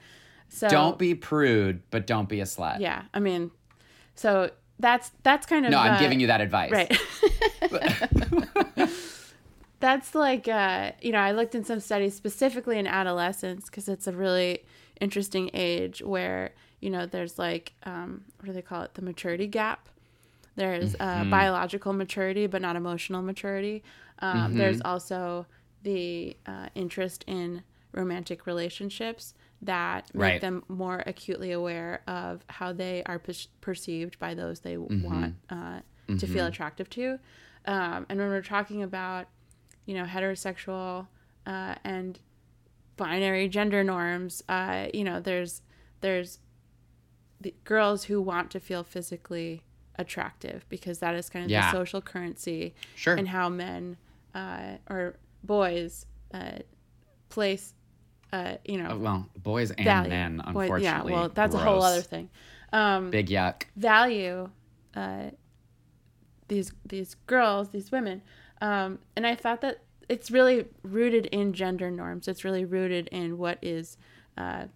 [0.48, 2.78] So Don't be prude, but don't be a slut.
[2.78, 3.50] yeah, I mean,
[4.14, 6.70] so that's, that's kind of, No, I'm uh, giving you that advice.
[6.70, 6.96] Right.
[9.80, 14.06] That's like, uh, you know, I looked in some studies specifically in adolescence because it's
[14.06, 14.64] a really
[14.98, 18.94] interesting age where, you know, there's like, um, what do they call it?
[18.94, 19.90] The maturity gap.
[20.56, 23.82] There's uh, biological maturity, but not emotional maturity.
[24.20, 25.46] Um, There's also
[25.82, 27.62] the uh, interest in
[27.92, 30.40] romantic relationships that make Right.
[30.40, 35.80] them more acutely aware of how they are per- perceived by those they want uh,
[36.18, 37.18] to feel attractive to.
[37.66, 39.28] Um, and when we're talking about,
[39.86, 41.06] you know, heterosexual
[41.46, 42.18] uh, and
[42.96, 45.62] binary gender norms, uh, you know, there's
[46.00, 46.40] there's
[47.40, 49.62] the girls who want to feel physically
[49.96, 51.70] attractive because that is kind of Yeah.
[51.70, 53.14] the social currency Sure.
[53.14, 53.96] and how men
[54.34, 56.58] uh, or boys uh,
[57.28, 57.74] place,
[58.32, 60.08] uh, you know, Uh, well, boys and value.
[60.10, 60.82] men, unfortunately.
[60.82, 62.28] yeah, well, that's a whole other thing.
[62.72, 63.64] Um, Big yuck.
[63.76, 64.50] value
[64.96, 65.30] uh,
[66.48, 68.22] these these girls, these women,
[68.60, 69.78] um, and I thought that
[70.08, 72.28] it's really rooted in gender norms.
[72.28, 73.96] It's really rooted in what is
[74.36, 74.66] uh,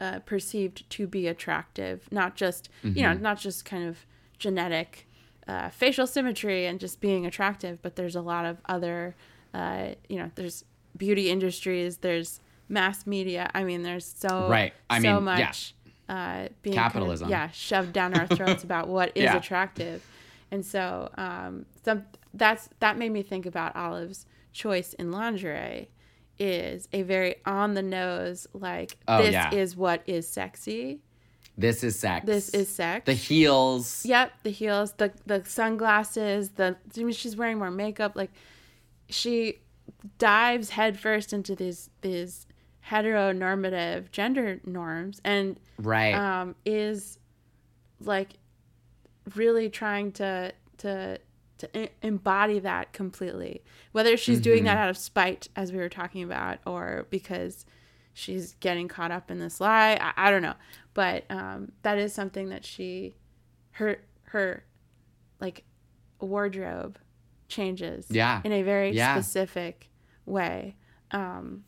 [0.00, 4.04] uh, perceived to be attractive, not just you know, not just kind of
[4.38, 5.06] genetic
[5.48, 9.14] uh, facial symmetry and just being attractive, but there's a lot of other,
[9.54, 10.64] uh, you know, there's
[10.96, 13.48] beauty industries, there's mass media.
[13.54, 14.72] I mean, there's so Right.
[14.90, 15.18] I so mean, yeah.
[15.46, 15.74] much
[16.08, 17.28] uh, being kind of- Capitalism.
[17.28, 19.36] yeah, shoved down our throats about what is Yeah.
[19.36, 20.04] attractive,
[20.50, 25.88] and so um, some that's that made me think about Olive's choice in lingerie
[26.38, 29.54] is a very on the nose like Oh, this yeah.
[29.54, 31.00] is what is sexy.
[31.58, 32.26] This is sex.
[32.26, 33.06] This is sex.
[33.06, 34.04] the heels.
[34.04, 38.12] Yep, the heels, the the sunglasses, the I mean, she's wearing more makeup.
[38.14, 38.30] Like
[39.08, 39.60] she
[40.18, 42.46] dives headfirst into these these
[42.90, 46.14] heteronormative gender norms and Right.
[46.14, 47.18] um, is
[48.00, 48.34] like
[49.34, 51.18] really trying to to
[51.58, 53.62] to embody that completely.
[53.92, 57.64] Whether she's doing that out of spite, as we were talking about, or because
[58.12, 60.52] she's getting caught up in this lie, I, I don't know.
[60.96, 63.14] But um, that is something that she,
[63.72, 64.64] her her,
[65.40, 65.62] like,
[66.20, 66.98] wardrobe
[67.48, 68.06] changes.
[68.10, 68.40] Yeah.
[68.44, 69.14] In a very Yeah.
[69.20, 69.90] specific
[70.24, 70.76] way.
[71.10, 71.64] Um,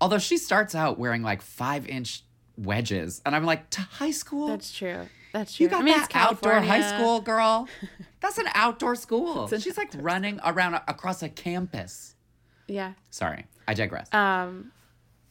[0.00, 2.24] Although she starts out wearing like five inch
[2.56, 4.46] wedges, and I'm like, to high school?
[4.46, 5.08] that's true.
[5.32, 5.64] That's true.
[5.64, 7.68] you got I mean, that outdoor high school, girl.
[8.20, 9.46] That's an outdoor school.
[9.52, 12.14] an She's like running around across a campus.
[12.66, 12.92] Yeah.
[13.10, 14.12] Sorry, I digress.
[14.14, 14.72] Um,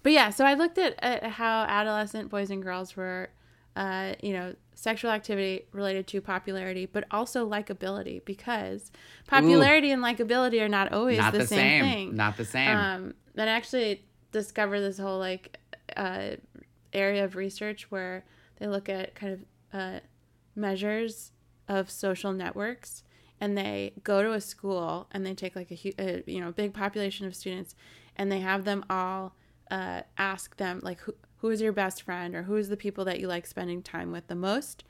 [0.04, 3.30] but yeah, so I looked at, at how adolescent boys and girls were,
[3.76, 8.92] uh, you know, sexual activity related to popularity, but also likability, because
[9.28, 11.84] popularity and likability are not always Not the, the same, same.
[11.84, 12.16] thing.
[12.16, 12.70] Not the same.
[12.70, 15.58] Um, and I actually discovered this whole like
[15.96, 16.32] uh,
[16.94, 18.26] area of research where
[18.60, 20.00] they look at kind of uh,
[20.56, 21.32] measures
[21.68, 23.04] of social networks
[23.40, 26.74] and they go to a school and they take like a, a you know big
[26.74, 27.76] population of students
[28.16, 29.36] and they have them all
[29.72, 33.06] uh, ask them like who, who is your best friend or who is the people
[33.06, 34.84] that you like spending time with the most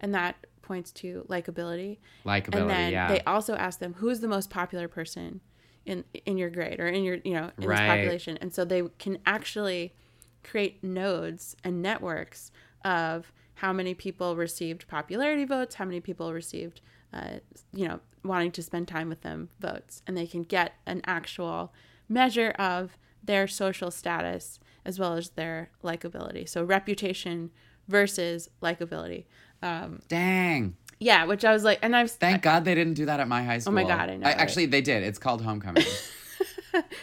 [0.00, 3.08] and that points to likability Likability, and then yeah.
[3.08, 5.40] they also ask them who is the most popular person
[5.84, 7.76] in in your grade or in your you know in Right.
[7.86, 9.94] this population and so they can actually
[10.42, 12.50] create nodes and networks
[12.84, 16.80] of how many people received popularity votes how many people received
[17.12, 17.38] uh,
[17.72, 21.72] you know wanting to spend time with them votes and they can get an actual
[22.08, 27.50] measure of their social status as well as their likability so reputation
[27.88, 29.24] versus likability
[29.62, 30.76] um, Dang.
[30.98, 33.42] yeah which i was like and i've Thank God they didn't do that at my
[33.42, 33.72] high school.
[33.72, 34.38] Oh my God, I know, I, right?
[34.38, 35.02] Actually, they did.
[35.02, 35.84] It's called homecoming.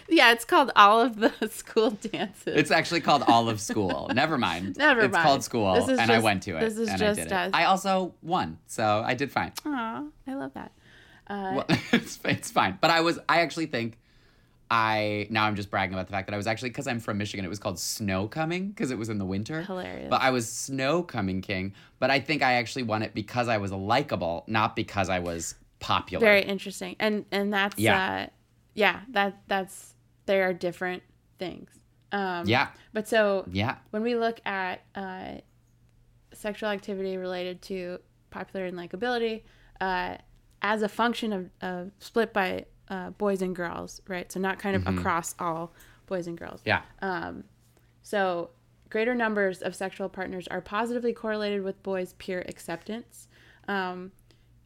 [0.10, 2.44] Yeah, it's called all of the school dances.
[2.58, 4.10] it's actually called all of school.
[4.14, 4.76] Never mind.
[4.78, 5.24] Never it's mind.
[5.26, 6.60] called school, and I went to it.
[6.60, 7.48] this is and just I did us.
[7.48, 7.56] it.
[7.56, 9.54] I also won, so I did fine.
[9.66, 10.74] Aw, I love that.
[11.28, 12.78] Uh, Well, it's, it's fine.
[12.82, 13.98] But I was, I actually think
[14.72, 17.18] I, now I'm just bragging about the fact that I was actually, because I'm from
[17.18, 19.62] Michigan, it was called snow coming because it was in the winter.
[19.64, 20.10] Hilarious.
[20.10, 21.74] But I was snow coming king.
[22.00, 25.56] But I think I actually won it because I was likable, not because I was
[25.80, 26.26] popular.
[26.26, 28.24] very interesting, and and that's Yeah.
[28.28, 28.28] uh,
[28.74, 29.94] yeah that that's
[30.26, 31.04] there are different
[31.38, 31.70] things.
[32.14, 32.70] Um, yeah.
[32.94, 33.76] But so Yeah.
[33.90, 35.40] when we look at uh,
[36.34, 38.00] sexual activity related to
[38.30, 39.44] popularity and likability
[39.82, 40.18] uh,
[40.62, 44.32] as a function of, of split by uh, boys and girls, right?
[44.32, 45.74] So not kind of across all
[46.06, 46.62] boys and girls.
[46.66, 46.82] Yeah.
[47.02, 47.46] Um,
[48.04, 48.50] so,
[48.90, 53.30] greater numbers of sexual partners are positively correlated with boys' peer acceptance,
[53.68, 54.12] um,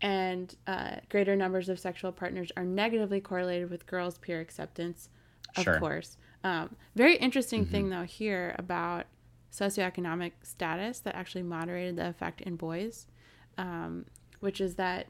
[0.01, 5.09] and uh, greater numbers of sexual partners are negatively correlated with girls' peer acceptance,
[5.55, 5.79] of Sure.
[5.79, 6.17] course.
[6.43, 9.05] Um, very interesting thing, though, here about
[9.51, 13.07] socioeconomic status that actually moderated the effect in boys,
[13.57, 14.05] um,
[14.39, 15.07] which is that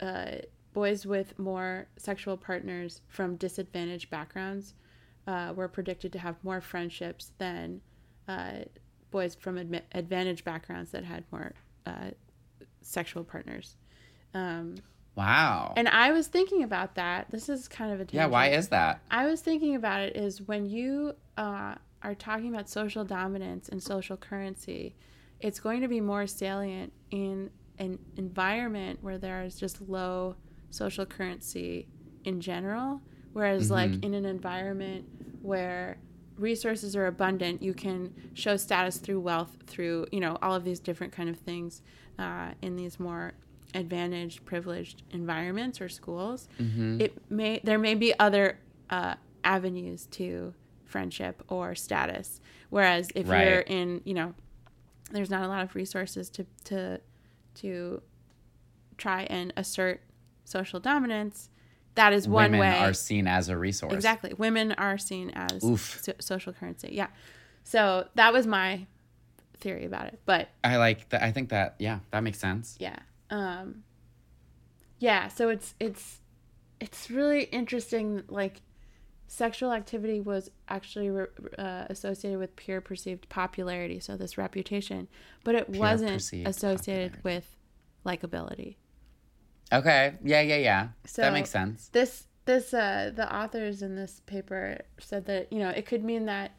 [0.00, 0.36] uh,
[0.78, 4.74] boys with more sexual partners from disadvantaged backgrounds
[5.26, 7.80] uh, were predicted to have more friendships than
[8.28, 8.58] uh,
[9.10, 11.52] boys from admi- advantaged backgrounds that had more
[11.84, 12.10] uh,
[12.80, 13.76] sexual partners.
[14.34, 14.76] Um,
[15.16, 15.72] Wow.
[15.76, 17.28] And I was thinking about that.
[17.32, 19.00] This is kind of a yeah, why is that?
[19.10, 21.74] I was thinking about it is when you uh,
[22.04, 24.94] are talking about social dominance and social currency,
[25.40, 27.50] it's going to be more salient in
[27.80, 30.36] an environment where there is just low
[30.70, 31.86] social currency
[32.24, 33.00] in general.
[33.32, 33.72] Whereas, Mm-hmm.
[33.74, 35.04] like in an environment
[35.42, 35.98] where
[36.36, 40.80] resources are abundant, you can show status through wealth, through you know all of these
[40.80, 41.82] different kind of things
[42.18, 43.32] uh, in these more
[43.74, 46.48] advantaged, privileged environments or schools.
[46.60, 47.00] Mm-hmm.
[47.02, 48.58] It may there may be other
[48.90, 49.14] uh,
[49.44, 50.54] avenues to
[50.84, 52.40] friendship or status.
[52.70, 54.34] Whereas if you're in you know
[55.12, 57.00] there's not a lot of resources to to
[57.56, 58.02] to
[58.96, 60.00] try and assert
[60.48, 61.50] social dominance.
[61.94, 62.68] That is one Women way.
[62.70, 63.92] Women are seen as a resource.
[63.92, 66.90] exactly, women are seen as so- social currency.
[66.92, 67.08] Yeah,
[67.64, 68.86] so that was my
[69.58, 70.20] theory about it.
[70.24, 71.22] But I like that.
[71.22, 72.76] I think that, yeah, that makes sense.
[72.78, 72.98] yeah,
[73.30, 73.82] um,
[75.00, 75.28] yeah.
[75.28, 76.20] So it's it's
[76.80, 78.22] it's really interesting.
[78.28, 78.62] Like
[79.26, 81.26] sexual activity was actually re-
[81.58, 85.08] uh, associated with peer perceived popularity, so this reputation,
[85.42, 86.12] but it Peer wasn't
[86.46, 87.56] associated with
[88.06, 88.76] likability.
[89.72, 90.14] Okay.
[90.24, 90.88] Yeah, yeah, yeah.
[91.06, 91.88] So that makes sense.
[91.88, 96.24] This this uh the authors in this paper said that you know it could mean
[96.26, 96.52] that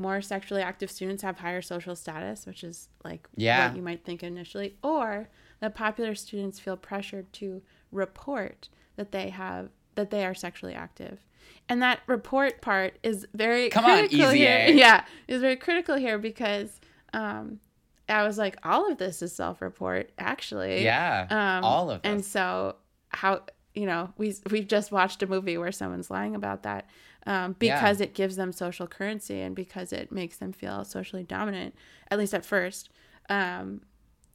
[0.00, 3.68] more sexually active students have higher social status, which is like Yeah.
[3.68, 5.28] what you might think initially, or
[5.60, 11.24] that popular students feel pressured to report that they have that they are sexually active.
[11.68, 14.66] And that report part is very Come on, critical easy here.
[14.68, 14.72] A.
[14.74, 16.80] Yeah, is very critical here because
[17.12, 17.60] um
[18.08, 20.82] I was like, all of this is self-report, actually.
[20.84, 21.26] Yeah.
[21.30, 22.76] Um, all of And so
[23.10, 23.42] how
[23.74, 26.88] you know we we've just watched a movie where someone's lying about that
[27.26, 31.74] um, because it gives them social currency and because it makes them feel socially dominant
[32.10, 32.90] at least at first.
[33.28, 33.82] Um,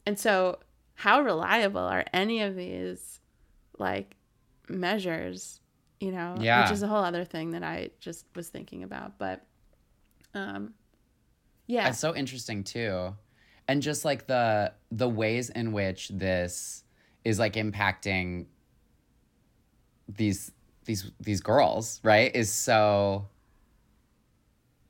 [0.05, 0.59] and so
[0.95, 3.19] how reliable are any of these
[3.79, 4.15] like
[4.69, 5.59] measures?
[5.99, 6.63] You know, Yeah.
[6.63, 9.45] which is a whole other thing that I just was thinking about, but
[10.33, 10.73] um,
[11.67, 13.15] yeah, It's so interesting too.
[13.67, 16.83] And just like the the ways in which this
[17.23, 18.45] is like impacting
[20.07, 20.51] these
[20.85, 22.35] these these girls, right?
[22.35, 23.27] Is so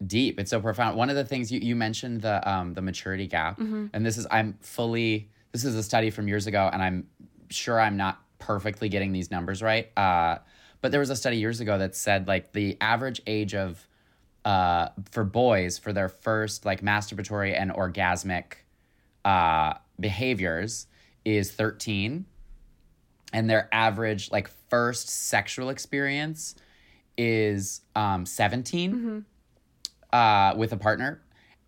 [0.06, 0.40] deep.
[0.40, 0.98] It's so profound.
[0.98, 3.60] One of the things you, you mentioned the um the maturity gap.
[3.94, 7.08] And this is I'm fully this is a study from years ago and I'm
[7.50, 9.96] sure I'm not perfectly getting these numbers right.
[9.98, 10.40] Uh
[10.82, 13.88] but there was a study years ago that said like the average age of
[14.46, 18.56] uh, for boys for their first like masturbatory and orgasmic
[19.26, 20.88] uh, behaviors
[21.26, 22.26] is 13
[23.32, 26.56] and their average like first sexual experience
[27.18, 29.26] is um, 17
[30.12, 31.22] uh, with a partner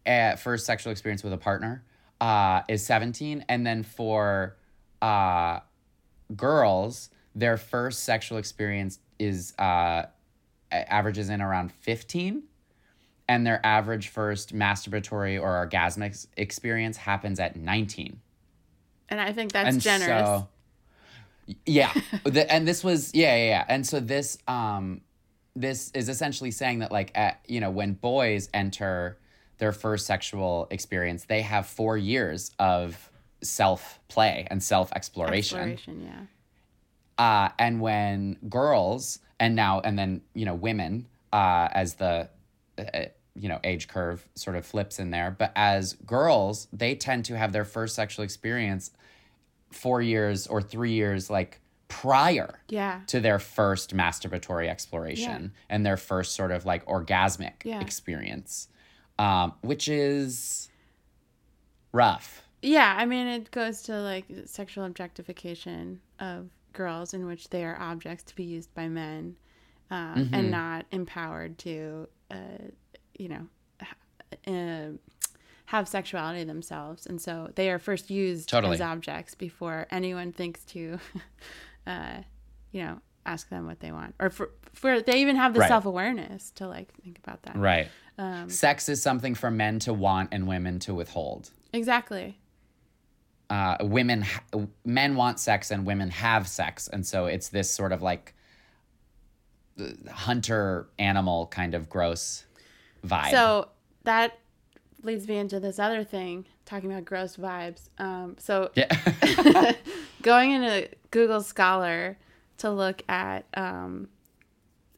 [0.05, 1.83] uh, first sexual experience with a partner
[2.21, 4.57] uh, is 17 and then for
[5.01, 5.59] uh,
[6.35, 10.03] girls their first sexual experience is uh,
[10.71, 12.43] averages in around 15
[13.27, 18.19] and their average first masturbatory or orgasmic experience happens at 19
[19.09, 20.27] and I think that's and generous.
[20.27, 20.47] so
[21.65, 25.01] yeah the, and this was yeah, yeah yeah and so this um
[25.55, 29.17] this is essentially saying that like at, you know when boys enter
[29.57, 33.09] their first sexual experience they have four years of
[33.41, 36.09] self play and self exploration Exploration,
[37.19, 37.45] yeah.
[37.45, 42.29] uh, and when girls and now and then you know women uh, as the
[42.77, 43.05] uh,
[43.37, 47.37] you know age curve sort of flips in there but as girls they tend to
[47.37, 48.91] have their first sexual experience
[49.71, 53.01] four years or three years like prior Yeah.
[53.07, 57.81] to their first masturbatory exploration and their first sort of like orgasmic Yeah.
[57.81, 58.67] experience
[59.19, 60.69] um, which is
[61.91, 67.63] rough Yeah, I mean, it goes to like sexual objectification of girls in which they
[67.63, 69.35] are objects to be used by men
[69.91, 70.33] um, Mm-hmm.
[70.33, 72.35] and not empowered to, uh,
[73.17, 73.47] you know,
[74.47, 74.97] uh,
[75.67, 77.05] have sexuality themselves.
[77.07, 78.75] And so they are first used Totally.
[78.75, 80.99] as objects before anyone thinks to,
[81.87, 82.17] uh,
[82.71, 84.13] you know, ask them what they want.
[84.19, 85.67] Or for, for they even have the Right.
[85.69, 87.55] self awareness to like think about that.
[87.55, 87.87] right
[88.19, 92.37] Um, sex is something for men to want and women to withhold Exactly.
[93.49, 97.91] uh, women, ha- men want sex and women have sex, and so it's this sort
[97.91, 98.33] of like
[99.79, 102.45] uh, hunter animal kind of gross
[103.05, 103.31] vibe.
[103.31, 103.69] So
[104.03, 104.37] that
[105.03, 107.89] leads me into this other thing, talking about gross vibes.
[107.97, 108.87] Um, so yeah,
[110.21, 112.17] going into Google Scholar
[112.57, 114.09] to look at um,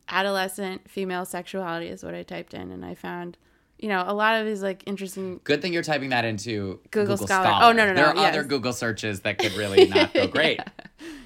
[0.10, 3.38] adolescent female sexuality is what I typed in, and I found,
[3.78, 5.42] you know, a lot of these like interesting.
[5.44, 7.46] good thing you're typing that into Google Google, Scholar.
[7.46, 7.66] Scholar.
[7.66, 7.96] Oh, no, no, no.
[7.96, 8.44] There are other.
[8.44, 10.60] Google searches that could really not go great.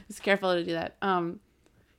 [0.07, 0.95] was careful to do that.
[1.01, 1.39] Um,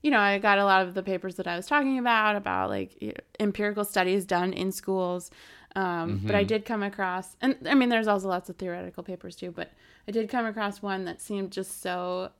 [0.03, 2.71] you know, I got a lot of the papers that I was talking about about
[2.71, 5.31] like you know, empirical studies done in schools.
[5.75, 9.37] Um, But I did come across, and I mean, there's also lots of theoretical papers
[9.37, 9.51] too.
[9.53, 9.73] But
[10.07, 12.31] I did come across one that seemed just so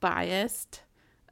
[0.00, 0.82] biased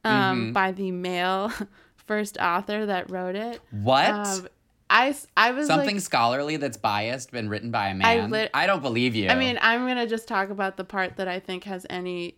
[0.03, 1.51] um, by the male
[1.95, 3.61] first author that wrote it.
[3.71, 4.09] What?
[4.09, 4.47] Um,
[4.89, 8.31] I I was Something like, scholarly that's biased been written by a man?
[8.31, 9.29] lit- I don't believe you.
[9.29, 12.35] I mean, I'm gonna just talk about the part that I think has any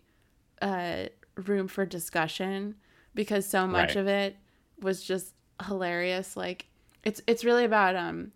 [0.62, 1.06] uh,
[1.36, 2.76] room for discussion
[3.14, 3.96] because so much Right.
[3.96, 4.36] of it
[4.80, 5.34] was just
[5.66, 6.36] hilarious.
[6.36, 6.66] Like
[7.04, 8.32] it's it's really about um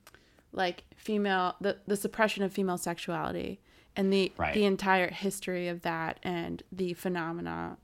[0.52, 3.60] like female the the suppression of female sexuality
[3.96, 4.54] and the Right.
[4.54, 7.76] the entire history of that and the phenomena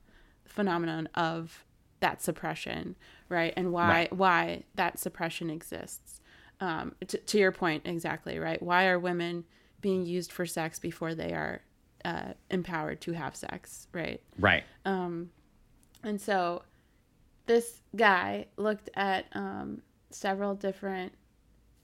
[0.45, 1.65] phenomenon of
[1.99, 2.95] that suppression,
[3.29, 3.53] right?
[3.57, 4.13] And why Right.
[4.13, 6.21] why that suppression exists.
[6.61, 8.61] Um, to, to your point, exactly right.
[8.61, 9.43] Why are women
[9.81, 11.61] being used for sex before they are
[12.05, 14.21] uh, empowered to have sex, right?
[14.39, 14.63] right.
[14.85, 15.31] Um,
[16.03, 16.63] And so
[17.45, 21.13] this guy looked at um, several different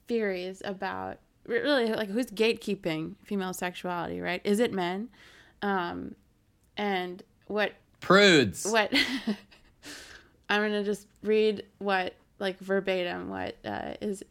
[0.08, 4.40] theories about really like who's gatekeeping female sexuality, right?
[4.44, 5.08] Is it men?
[5.60, 6.14] Um,
[6.76, 8.70] and what Prudes.
[8.70, 8.92] what
[10.48, 14.22] I'm gonna just read what like verbatim what uh, is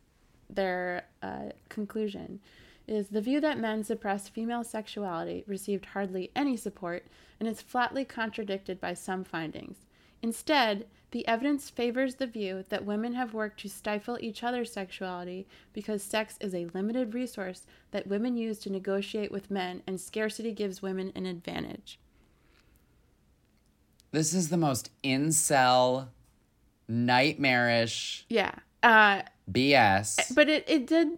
[0.49, 2.39] their uh, conclusion
[2.87, 7.05] is the view that men suppress female sexuality received hardly any support
[7.39, 9.77] and is flatly contradicted by some findings.
[10.21, 15.45] Instead, the evidence favors the view that women have worked to stifle each other's sexuality
[15.73, 20.53] because sex is a limited resource that women use to negotiate with men and scarcity
[20.53, 21.99] gives women an advantage.
[24.11, 26.07] This is the most incel,
[26.87, 28.53] nightmarish Yeah.
[28.83, 30.33] Uh, BS.
[30.33, 31.17] but it, it did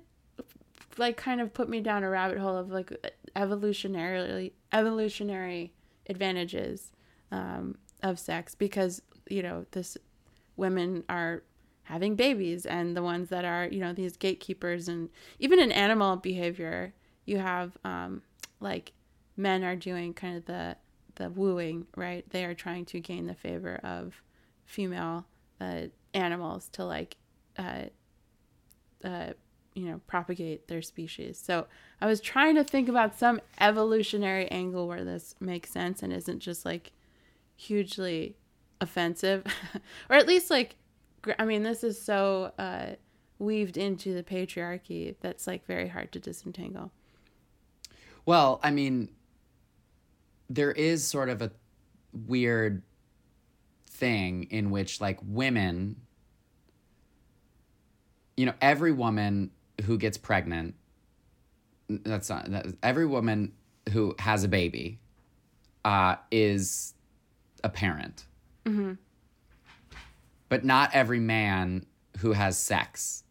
[0.97, 2.91] like kind of put me down a rabbit hole of like
[3.35, 5.71] evolutionarily evolutionary
[6.09, 6.91] advantages
[7.31, 9.01] um, of sex because
[9.33, 9.97] you know this
[10.55, 11.43] women are
[11.83, 15.09] having babies and the ones that are you know these gatekeepers and
[15.39, 16.93] even in animal behavior
[17.25, 18.21] you have um,
[18.59, 18.93] like
[19.35, 20.75] men are doing kind of the
[21.15, 24.21] the wooing right they are trying to gain the favor of
[24.65, 25.25] female
[25.59, 25.81] uh,
[26.13, 27.17] animals to like
[27.57, 27.83] uh,
[29.03, 29.33] uh,
[29.75, 31.41] you know, propagate their species.
[31.43, 31.65] So
[31.99, 36.39] I was trying to think about some evolutionary angle where this makes sense and isn't
[36.39, 36.91] just like
[37.55, 38.35] hugely
[38.83, 39.43] offensive,
[40.09, 40.75] or at least like,
[41.39, 42.91] I mean, this is so uh,
[43.39, 46.91] weaved into the patriarchy that's like very hard to disentangle.
[48.25, 49.09] Well, I mean,
[50.49, 51.51] there is sort of a
[52.13, 52.83] weird
[53.89, 55.97] thing in which, like, women,
[58.37, 59.51] you know, every woman
[59.83, 60.75] who gets pregnant,
[61.89, 63.51] that's not, that, every woman
[63.91, 64.99] who has a baby
[65.83, 66.93] uh, is
[67.63, 68.25] a parent.
[68.65, 68.93] Mm-hmm.
[70.49, 71.85] But not every man
[72.19, 73.23] who has sex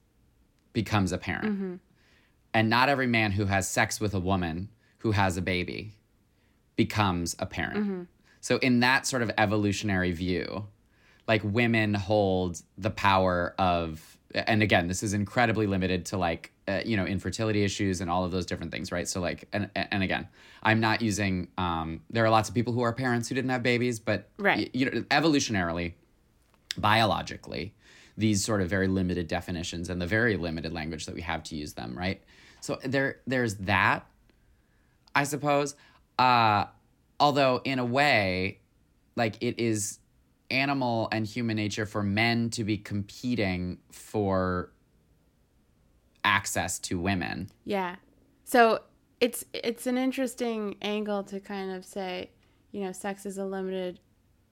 [0.72, 1.55] becomes a parent.
[1.55, 1.74] Mm-hmm.
[2.55, 4.68] And not every man who has sex with a woman
[4.99, 5.95] who has a baby
[6.76, 7.78] becomes a parent.
[7.78, 8.03] Mm-hmm.
[8.41, 10.66] So, in that sort of evolutionary view,
[11.28, 16.80] like women hold the power of, and again, this is incredibly limited to like, uh,
[16.85, 19.07] you know, infertility issues and all of those different things, right?
[19.09, 20.28] So, like, and, and again,
[20.62, 23.62] I'm not using, um, there are lots of people who are parents who didn't have
[23.62, 24.59] babies, but, Right.
[24.59, 25.95] y- you know, evolutionarily,
[26.76, 27.74] biologically
[28.16, 31.55] these sort of very limited definitions and the very limited language that we have to
[31.57, 32.22] use them right
[32.61, 34.07] so there there's that
[35.14, 35.74] i suppose
[36.18, 36.64] uh
[37.20, 38.59] although in a way
[39.16, 39.99] like it is
[40.53, 44.70] animal and human nature for men to be competing for
[46.24, 47.96] access to women Yeah.
[48.44, 48.80] So
[49.20, 52.30] it's it's an interesting angle to kind of say,
[52.70, 54.00] you know, sex is a limited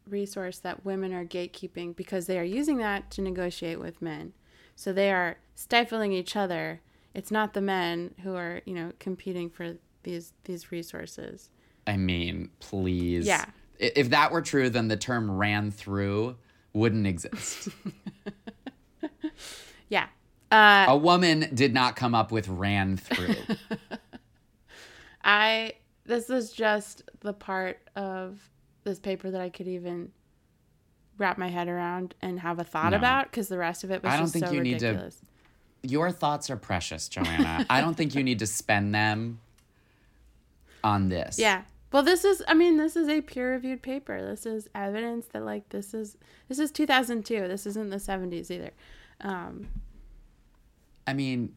[0.09, 4.33] resource that women are gatekeeping because they are using that to negotiate with men.
[4.75, 6.81] So they are stifling each other.
[7.15, 11.51] It's not the men who are, you know, competing for these these resources.
[11.87, 13.45] i mean please Yeah.
[13.81, 16.37] If that were true then the term ran through
[16.73, 17.69] wouldn't exist
[19.89, 20.07] Yeah.
[20.53, 23.35] Uh, a woman did not come up with ran through
[25.25, 25.75] I
[26.05, 28.41] this is just the part of
[28.85, 30.11] this paper that I could even
[31.19, 32.97] wrap my head around and have a thought No.
[32.97, 34.87] about because the rest of it was I don't just think so you need to-
[34.87, 35.21] ridiculous.
[35.83, 37.67] your thoughts are precious, Joanna.
[37.71, 39.41] I don't think you need to spend them
[40.83, 41.39] on this.
[41.39, 41.63] Yeah.
[41.93, 44.25] Well, this is I mean, this is a peer-reviewed paper.
[44.25, 46.17] This is evidence that like this is
[46.49, 47.49] this is 2002.
[47.49, 48.71] This isn't the 70s either.
[49.21, 49.69] Um,
[51.07, 51.57] I mean,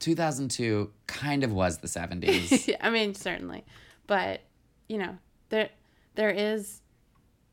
[0.00, 2.74] 2002 kind of was the 70s.
[2.80, 3.64] I mean, certainly.
[4.06, 4.42] But,
[4.88, 5.18] you know,
[5.48, 5.70] there
[6.14, 6.82] there is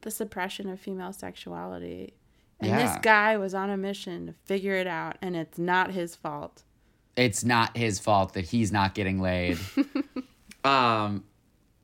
[0.02, 2.14] the suppression of female sexuality.
[2.60, 2.88] And Yeah.
[2.88, 6.64] this guy was on a mission to figure it out, and it's not his fault.
[7.16, 9.58] it's not his fault that he's not getting laid.
[10.64, 11.24] um,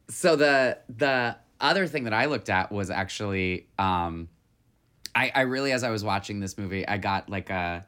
[0.09, 4.29] so the the other thing that I looked at was actually, um,
[5.13, 7.85] I I really as I was watching this movie, I got like a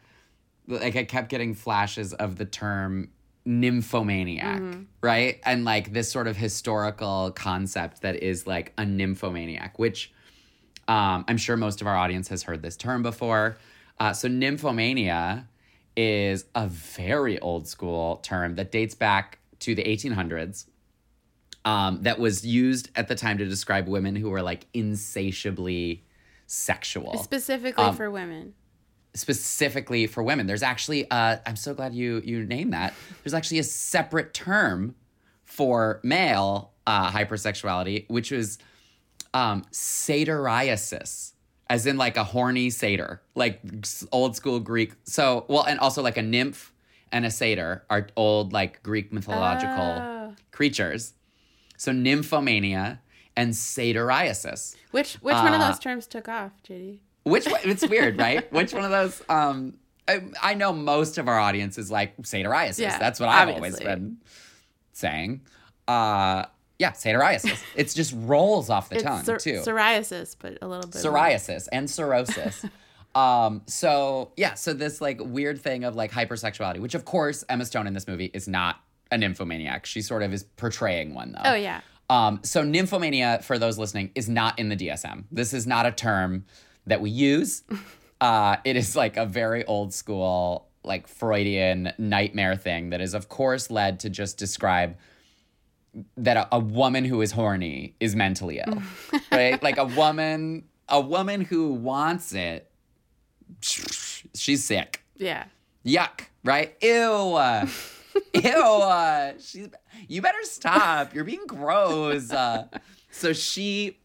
[0.67, 3.09] like I kept getting flashes of the term
[3.45, 4.61] nymphomaniac,
[5.01, 5.39] right?
[5.45, 10.11] And like this sort of historical concept that is like a nymphomaniac, which
[10.87, 13.57] um, I'm sure most of our audience has heard this term before.
[13.99, 15.45] Uh, so, nymphomania
[15.95, 20.65] is a very old school term that dates back to the 1800s.
[21.67, 26.05] Um, that was used at the time to describe women who were like insatiably
[26.45, 28.53] sexual Specifically Um, for women.
[29.13, 30.47] specifically for women.
[30.47, 32.93] There's actually, uh, I'm so glad you you named that.
[33.23, 34.95] There's actually a separate term
[35.43, 38.59] for male uh, hypersexuality, which was
[39.33, 41.33] um, satyriasis,
[41.69, 43.59] as in like a horny satyr, like
[44.11, 44.93] old school Greek.
[45.03, 46.71] So, well, and also like a nymph
[47.11, 50.35] and a satyr are old like Greek mythological Oh.
[50.51, 51.13] creatures.
[51.77, 52.99] So, nymphomania
[53.35, 54.75] and satyriasis.
[54.91, 56.99] Which which one of Uh, those terms took off, JD?
[57.23, 57.59] Which one?
[57.63, 58.51] It's weird, right?
[58.51, 59.21] Which one of those?
[59.29, 59.75] Um,
[60.07, 62.79] I, I know most of our audience is like satyriasis.
[62.79, 64.17] Yeah, That's what I've always been
[64.93, 65.41] saying.
[65.87, 66.45] Uh,
[66.79, 67.61] yeah, satyriasis.
[67.75, 69.59] it just rolls off the It's tongue psor- too.
[69.59, 71.03] psoriasis, but a little bit.
[71.03, 71.13] more.
[71.13, 72.65] Psoriasis and cirrhosis.
[73.15, 77.65] um, so yeah, so this like weird thing of like hypersexuality, which of course Emma
[77.65, 78.77] Stone in this movie is not
[79.11, 79.85] a nymphomaniac.
[79.85, 81.41] She sort of is portraying one though.
[81.51, 81.81] Oh yeah.
[82.09, 85.25] Um, so nymphomania, for those listening, is not in the DSM.
[85.31, 86.45] This is not a term
[86.85, 87.63] that we use.
[88.19, 93.29] Uh, it is like a very old school, like Freudian nightmare thing that is, of
[93.29, 94.97] course, led to just describe
[96.17, 98.81] that a, a woman who is horny is mentally ill,
[99.31, 99.61] right?
[99.61, 102.71] Like a woman, a woman who wants it,
[103.61, 105.45] she's sick Yeah.
[105.85, 106.75] yuck, right?
[106.81, 107.39] Ew.
[108.33, 108.51] Ew.
[108.51, 109.67] uh, She's
[110.07, 111.13] you better stop.
[111.13, 112.31] You're being gross.
[112.31, 112.67] Uh,
[113.11, 113.97] so she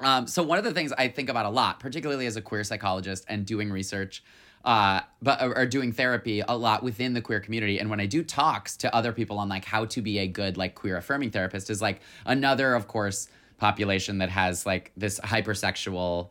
[0.00, 2.62] um, so one of the things I think about a lot, particularly as a queer
[2.64, 4.22] psychologist and doing research,
[4.64, 8.06] uh, but or, or doing therapy a lot within the queer community, and when I
[8.06, 11.30] do talks to other people on like how to be a good like queer affirming
[11.30, 16.28] therapist, is like another, of course, population that has like this hypersexual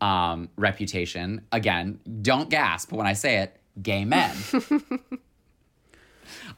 [0.00, 1.42] um, reputation.
[1.52, 3.56] Again, don't gasp when I say it.
[3.82, 4.34] Gay men.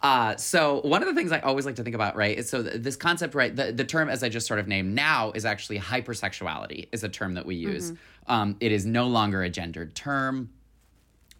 [0.01, 2.63] Uh, so one of the things I always like to think about, right, is so
[2.63, 5.45] th- this concept, right, the, the term as I just sort of named now is
[5.45, 7.93] actually hypersexuality is a term that we use.
[8.29, 10.51] Um, it is no longer a gendered term.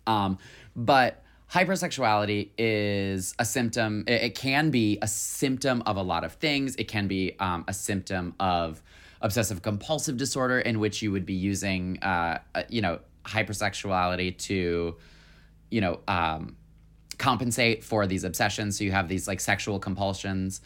[0.07, 0.39] Um,
[0.75, 4.05] but hypersexuality is a symptom.
[4.09, 6.75] It, it can be a symptom of a lot of things.
[6.77, 8.83] It can be um, a symptom of
[9.21, 14.97] obsessive compulsive disorder, in which you would be using, uh, uh, you know, hypersexuality to,
[15.71, 16.57] you know, um,
[17.19, 18.79] compensate for these obsessions.
[18.79, 20.61] So you have these like sexual compulsions.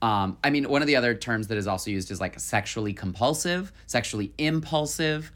[0.00, 2.92] Um, I mean, one of the other terms that is also used is like sexually
[2.92, 5.30] compulsive, sexually impulsive.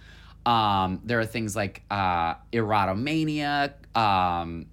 [0.46, 4.66] Um, there are things like uh, erotomania, um,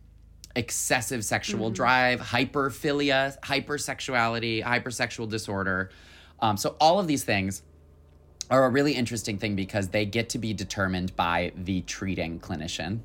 [0.55, 5.91] excessive sexual drive, hyperphilia, hypersexuality, hypersexual disorder.
[6.39, 7.61] Um, so all of these things
[8.49, 12.99] are a really interesting thing because they get to be determined by the treating clinician.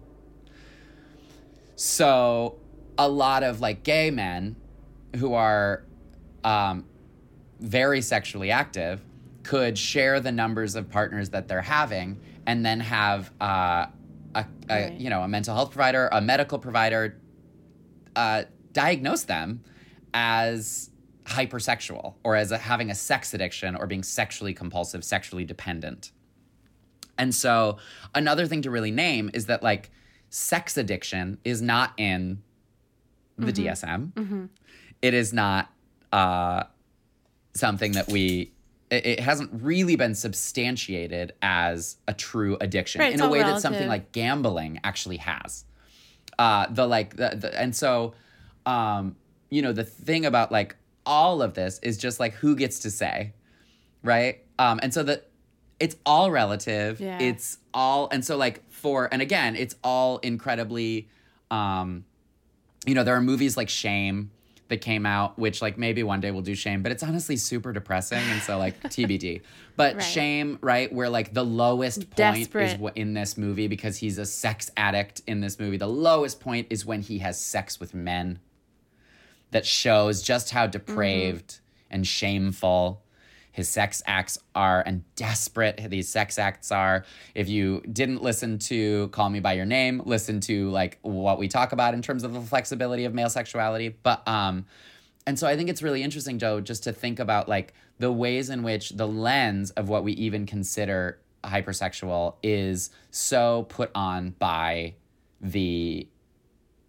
[1.77, 2.57] So,
[2.99, 4.57] a lot of like gay men
[5.17, 5.85] who are
[6.43, 6.85] um,
[7.61, 9.01] very sexually active
[9.43, 13.87] could share the numbers of partners that they're having and then have uh,
[14.35, 14.93] a, a Right.
[15.01, 17.21] you know a mental health provider, a medical provider
[18.17, 19.63] uh, diagnose them
[20.13, 20.91] as
[21.25, 26.13] hypersexual or as a, having a sex addiction or being sexually compulsive, sexually dependent.
[27.17, 27.79] And so,
[28.15, 29.91] another thing to really name is that like
[30.31, 32.43] sex addiction is not in
[33.39, 34.49] the DSM.
[35.03, 35.71] It is not
[36.13, 36.65] uh,
[37.55, 38.53] something that we.
[38.91, 43.61] It, it hasn't really been substantiated as a true addiction Right, in a way that
[43.61, 45.65] something like gambling actually has.
[46.39, 48.15] Uh, the like the, the and so,
[48.67, 49.17] um,
[49.51, 50.77] you know, the thing about like
[51.07, 53.33] all of this is just like who gets to say,
[54.03, 54.43] right?
[54.59, 55.31] Um, and so that
[55.81, 57.01] it's all relative.
[57.01, 57.19] Yeah.
[57.21, 61.09] It's all and so like for and again, it's all incredibly
[61.51, 62.05] um
[62.87, 64.31] you know, there are movies like Shame
[64.69, 67.73] that came out, which like maybe one day we'll do Shame, but it's honestly super
[67.73, 69.43] depressing and so like TBD.
[69.77, 70.03] But Right.
[70.03, 72.73] Shame, right, where like the lowest point Desperate.
[72.73, 75.77] is what in this movie because he's a sex addict in this movie.
[75.77, 78.39] The lowest point is when he has sex with men.
[79.51, 80.73] That shows just how mm-hmm.
[80.73, 81.61] depraved
[81.91, 83.04] and shameful
[83.55, 87.05] his sex acts are and desperate these sex acts are.
[87.37, 91.47] If you didn't listen to Call Me by Your Name, listen to like what we
[91.47, 93.91] talk about in terms of the flexibility of male sexuality.
[94.03, 94.67] But um
[95.25, 98.51] and so I think it's really interesting, Joe, just to think about like the ways
[98.51, 104.95] in which the lens of what we even consider hypersexual is so put on by
[105.41, 106.09] the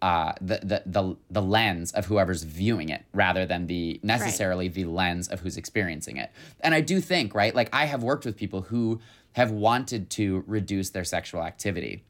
[0.06, 4.74] uh, the, the the the lens of whoever's viewing it rather than the necessarily right.
[4.74, 6.30] the lens of who's experiencing it.
[6.60, 9.00] And I do think, right, like I have worked with people who
[9.32, 12.04] have wanted to reduce their sexual activity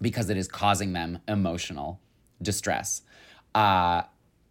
[0.00, 1.98] because it is causing them emotional
[2.40, 3.02] distress.
[3.56, 4.02] Uh,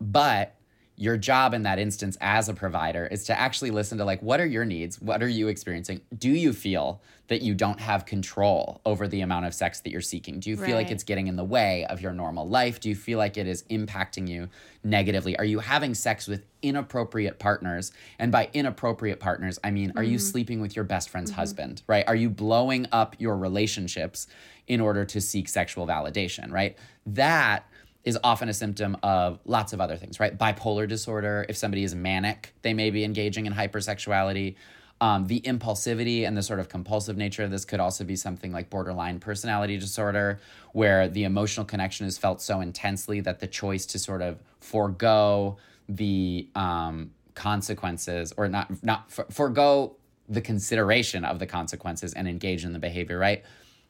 [0.01, 0.54] but
[0.97, 4.39] your job in that instance as a provider is to actually listen to like what
[4.39, 5.01] are your needs?
[5.01, 6.01] What are you experiencing?
[6.17, 9.99] Do you feel that you don't have control over the amount of sex that you're
[9.99, 10.39] seeking?
[10.39, 10.75] Do you feel right.
[10.75, 12.79] like it's getting in the way of your normal life?
[12.79, 14.47] Do you feel like it is impacting you
[14.83, 15.37] negatively?
[15.37, 17.91] Are you having sex with inappropriate partners?
[18.19, 20.13] And by inappropriate partners i mean are mm-hmm.
[20.13, 21.39] you sleeping with your best friend's mm-hmm.
[21.39, 22.07] husband right?
[22.07, 24.27] Are you blowing up your relationships
[24.67, 26.77] in order to seek sexual validation right?
[27.05, 27.67] That
[28.05, 30.37] is often a symptom of lots of other things, right?
[30.37, 34.55] Bipolar disorder, if somebody is manic, they may be engaging in hypersexuality.
[35.01, 38.53] Um, the impulsivity and the sort of compulsive nature of this could also be something
[38.53, 40.39] like borderline personality disorder,
[40.71, 45.57] where the emotional connection is felt so intensely that the choice to sort of forego
[45.89, 49.95] the um, consequences or not not for, forego
[50.29, 53.43] the consideration of the consequences and engage in the behavior, right?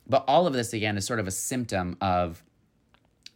[0.07, 2.43] But all of this again is sort of a symptom of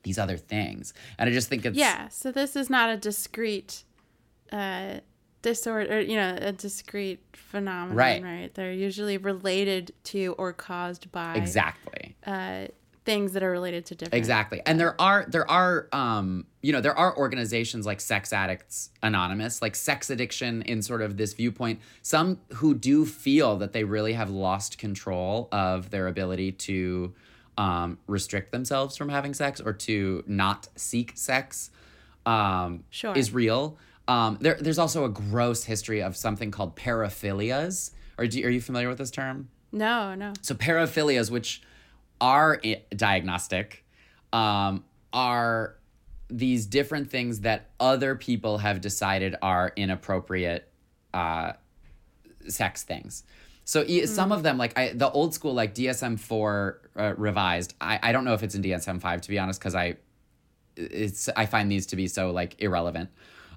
[0.03, 0.93] these other things.
[1.17, 3.83] And I just think it's Yeah, so this is not a discrete
[4.51, 4.99] uh
[5.41, 8.23] disorder, you know, a discrete phenomenon, right?
[8.23, 8.53] right?
[8.53, 12.15] They're usually related to or caused by Exactly.
[12.25, 12.67] Uh
[13.05, 14.61] things that are related to different Exactly.
[14.65, 19.61] And there are there are um you know, there are organizations like Sex Addicts Anonymous,
[19.61, 24.13] like sex addiction in sort of this viewpoint, some who do feel that they really
[24.13, 27.13] have lost control of their ability to
[27.59, 31.69] um, restrict themselves from having sex or to not seek sex
[32.25, 33.15] um, sure.
[33.15, 33.77] is real.
[34.07, 37.91] Um, there, there's also a gross history of something called paraphilias.
[38.17, 39.49] Are, you, are you familiar with this term?
[39.73, 40.31] No, no.
[40.41, 41.61] So paraphilias, which
[42.21, 42.61] are
[42.95, 43.85] diagnostic,
[44.31, 45.75] um, are
[46.29, 50.71] these different things that other people have decided are inappropriate
[51.13, 51.53] uh,
[52.47, 53.23] sex things.
[53.69, 54.07] So mm.
[54.07, 57.75] some of them, like I, the old school, like DSM four uh, revised.
[57.79, 59.97] I, I don't know if it's in DSM five to be honest, because I,
[60.75, 63.11] it's I find these to be so like irrelevant.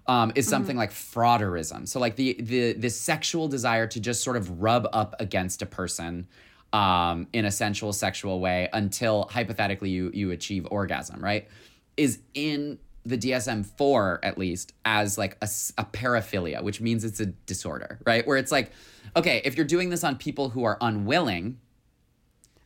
[0.07, 0.51] Um, is mm-hmm.
[0.51, 0.81] something mm-hmm.
[0.81, 1.89] like frotteurism.
[1.89, 5.67] So like the the the sexual desire to just sort of rub up against a
[5.67, 6.27] person
[6.75, 11.49] um, in a sensual sexual way until hypothetically you you achieve orgasm, right?
[11.97, 15.49] Is in the DSM 4 at least as like a,
[15.79, 18.27] a paraphilia, which means it's a disorder, right?
[18.27, 18.73] Where it's like
[19.17, 21.59] okay, if you're doing this on people who are unwilling,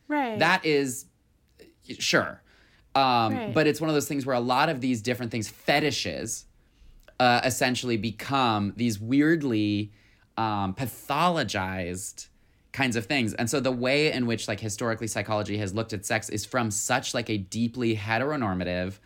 [0.07, 1.05] right, that is
[1.99, 2.41] sure.
[2.95, 3.53] Um, right.
[3.53, 6.45] But it's one of those things where a lot of these different things, fetishes,
[7.19, 9.91] uh, essentially become these weirdly
[10.35, 12.27] um, pathologized
[12.71, 13.33] kinds of things.
[13.33, 16.69] And so the way in which like historically psychology has looked at sex is from
[16.69, 18.99] such like a deeply heteronormative,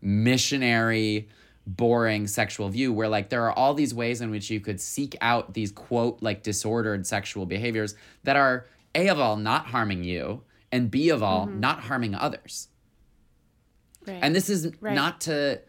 [0.00, 1.28] missionary,
[1.66, 5.16] boring sexual view where like there are all these ways in which you could seek
[5.20, 10.42] out these quote like disordered sexual behaviors that are a of all not harming you
[10.70, 11.58] and b of all mm-hmm.
[11.58, 12.68] not harming others
[14.06, 14.20] right.
[14.22, 14.94] and this is right.
[14.94, 15.60] not to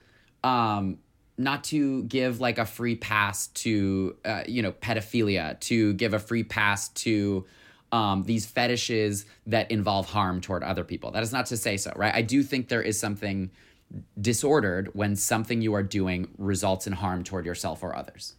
[0.44, 1.00] um
[1.40, 6.20] not to give like a free pass to uh, you know pedophilia to give a
[6.20, 7.46] free pass to
[7.92, 11.92] um, these fetishes that involve harm toward other people that is not to say so
[11.96, 13.50] right i do think there is something
[14.20, 18.36] disordered when something you are doing results in harm toward yourself or others.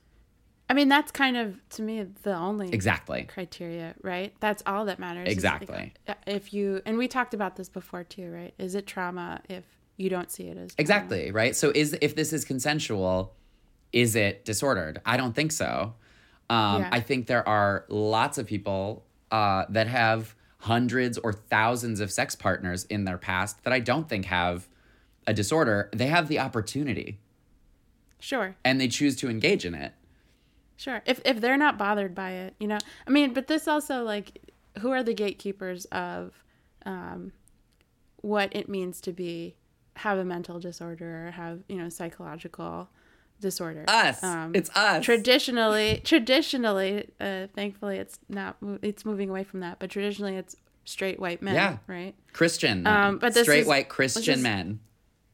[0.71, 4.35] I mean, that's kind of to me the only exactly criteria, right?
[4.41, 5.29] That's all that matters.
[5.29, 5.95] Exactly.
[6.07, 8.53] Like, if you and we talked about this before too, right?
[8.59, 9.65] Is it trauma if
[9.97, 10.77] you don't see it as trauma?
[10.79, 11.57] exactly right?
[11.57, 13.35] So is if this is consensual,
[13.93, 15.01] is it disordered?
[15.07, 15.95] I don't think so.
[16.51, 16.89] Um, yeah.
[16.93, 22.35] I think there are lots of people uh, that have hundreds or thousands of sex
[22.35, 24.69] partners in their past that I don't think have
[25.29, 27.21] a disorder, they have the opportunity.
[28.19, 28.57] Sure.
[28.65, 29.93] And they choose to engage in it.
[30.77, 31.03] Sure.
[31.07, 32.79] If if they're not bothered by it, you know.
[33.07, 34.41] I mean, but this also like
[34.79, 36.43] who are the gatekeepers of
[36.87, 37.33] um
[38.23, 39.55] what it means to be
[39.97, 42.89] have a mental disorder or have, you know, psychological
[43.41, 43.85] disorder.
[43.87, 44.23] Us.
[44.23, 45.05] Um, it's us.
[45.05, 48.57] Traditionally, traditionally, uh, thankfully, it's not.
[48.83, 49.79] It's moving away from that.
[49.79, 51.55] But traditionally, it's straight white men.
[51.55, 51.79] Yeah.
[51.87, 52.15] Right.
[52.33, 52.87] Christian.
[52.87, 54.81] Um, but this straight is, white Christian men.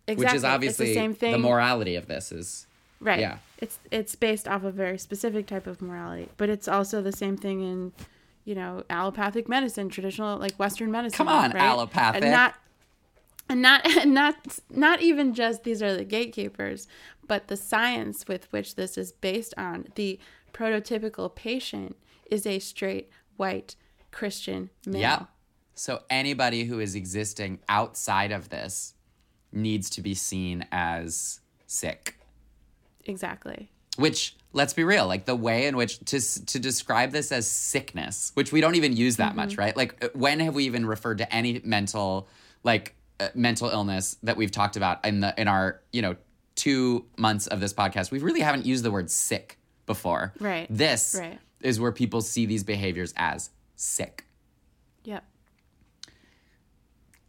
[0.06, 0.24] Exactly.
[0.24, 1.32] Which is obviously the, same thing.
[1.32, 2.66] the morality of this is
[3.04, 3.20] Right.
[3.20, 3.36] Yeah.
[3.58, 7.36] It's it's based off a very specific type of morality, but it's also the same
[7.36, 7.92] thing in,
[8.46, 11.18] you know, allopathic medicine, traditional like Western medicine.
[11.18, 11.62] Come on, right?
[11.62, 12.22] allopathic.
[12.22, 12.54] And not
[13.48, 16.88] and not and not not even just these are the gatekeepers,
[17.28, 19.86] but the science with which this is based on.
[19.96, 20.18] The
[20.54, 21.96] prototypical patient
[22.30, 23.76] is a straight white
[24.12, 25.00] Christian male.
[25.00, 25.22] Yeah.
[25.74, 28.93] So anybody who is existing outside of this
[29.54, 32.18] needs to be seen as sick.
[33.06, 33.70] Exactly.
[33.96, 38.32] Which let's be real, like the way in which to to describe this as sickness,
[38.34, 39.76] which we don't even use that much, right?
[39.76, 42.26] Like uh, when have we even referred to any mental
[42.64, 46.16] like uh, mental illness that we've talked about in the in our, you know,
[46.56, 48.10] 2 months of this podcast?
[48.10, 50.32] We really haven't used the word sick before.
[50.40, 50.66] Right.
[50.70, 51.38] This Right.
[51.60, 54.24] is where people see these behaviors as sick.
[55.04, 55.22] Yep.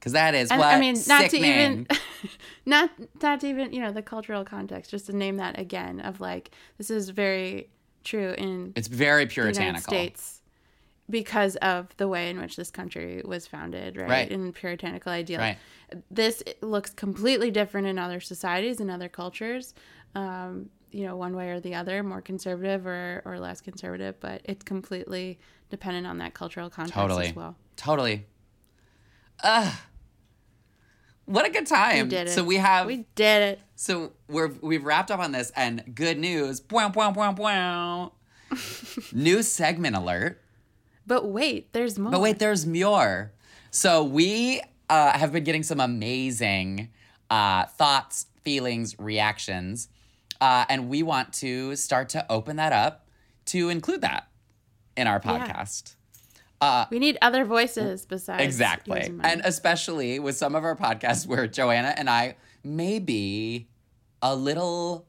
[0.06, 1.52] Cuz that is And, what I mean, not to sickening.
[1.52, 1.88] even,
[2.66, 2.90] not
[3.22, 4.92] not to even, you know, the cultural context.
[4.92, 7.70] Just to name that again, of like this is very
[8.04, 9.82] true in It's very puritanical.
[9.82, 10.42] States
[11.10, 14.10] because of the way in which this country was founded, right?
[14.10, 14.32] Right.
[14.32, 15.40] In puritanical ideal.
[15.40, 15.58] Right.
[16.10, 19.74] This looks completely different in other societies and other cultures.
[20.16, 24.42] Um, you know, one way or the other, more conservative or, or less conservative, but
[24.46, 25.38] it's completely
[25.70, 27.28] dependent on that cultural context Totally.
[27.28, 27.56] as well.
[27.76, 28.26] Totally.
[29.44, 29.74] Ugh.
[31.26, 32.06] What a good time.
[32.06, 32.32] We did it.
[32.32, 33.60] So we have we did it.
[33.76, 36.60] so we're we've wrapped up on this and good news.
[36.60, 38.12] Bow, bow, bow, bow.
[39.12, 40.42] New segment alert.
[41.08, 42.12] But wait, there's more.
[42.12, 43.32] But wait, there's more.
[43.72, 46.90] So we uh, have been getting some amazing
[47.30, 49.90] uh, thoughts, feelings, reactions,
[50.40, 53.08] uh, and we want to start to open that up
[53.46, 54.28] to include that
[54.96, 55.66] in our Yeah.
[56.62, 56.90] Podcast.
[56.92, 59.02] we need other voices besides Exactly.
[59.24, 63.68] and especially with some of our podcasts where Joanna and I may be
[64.22, 65.06] a little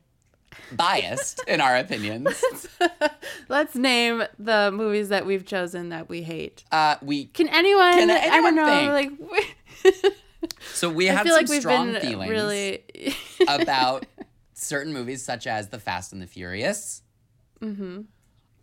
[0.73, 2.67] biased in our opinions.
[3.49, 6.65] Let's name the movies that we've chosen that we hate.
[6.73, 7.93] Uh, we Can anyone?
[7.95, 8.95] Can I anyone don't know.
[8.95, 9.21] think?
[10.05, 10.15] Like,
[10.75, 12.83] so we I had some like strong feelings really.
[13.49, 14.07] about
[14.55, 17.03] certain movies such as The Fast and the Furious.
[17.61, 18.03] Mm-hmm.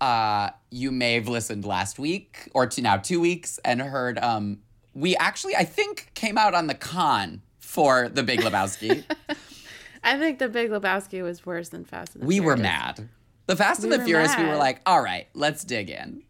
[0.04, 4.60] Uh, you may have listened last week or to now two weeks and heard um
[4.94, 9.06] we actually I think came out on the con for The Big Lebowski.
[10.04, 13.08] I think The Big Lebowski was worse than Fast and the we were mad.
[13.46, 16.24] The Fast and the Furious, we were like, all right, let's dig in.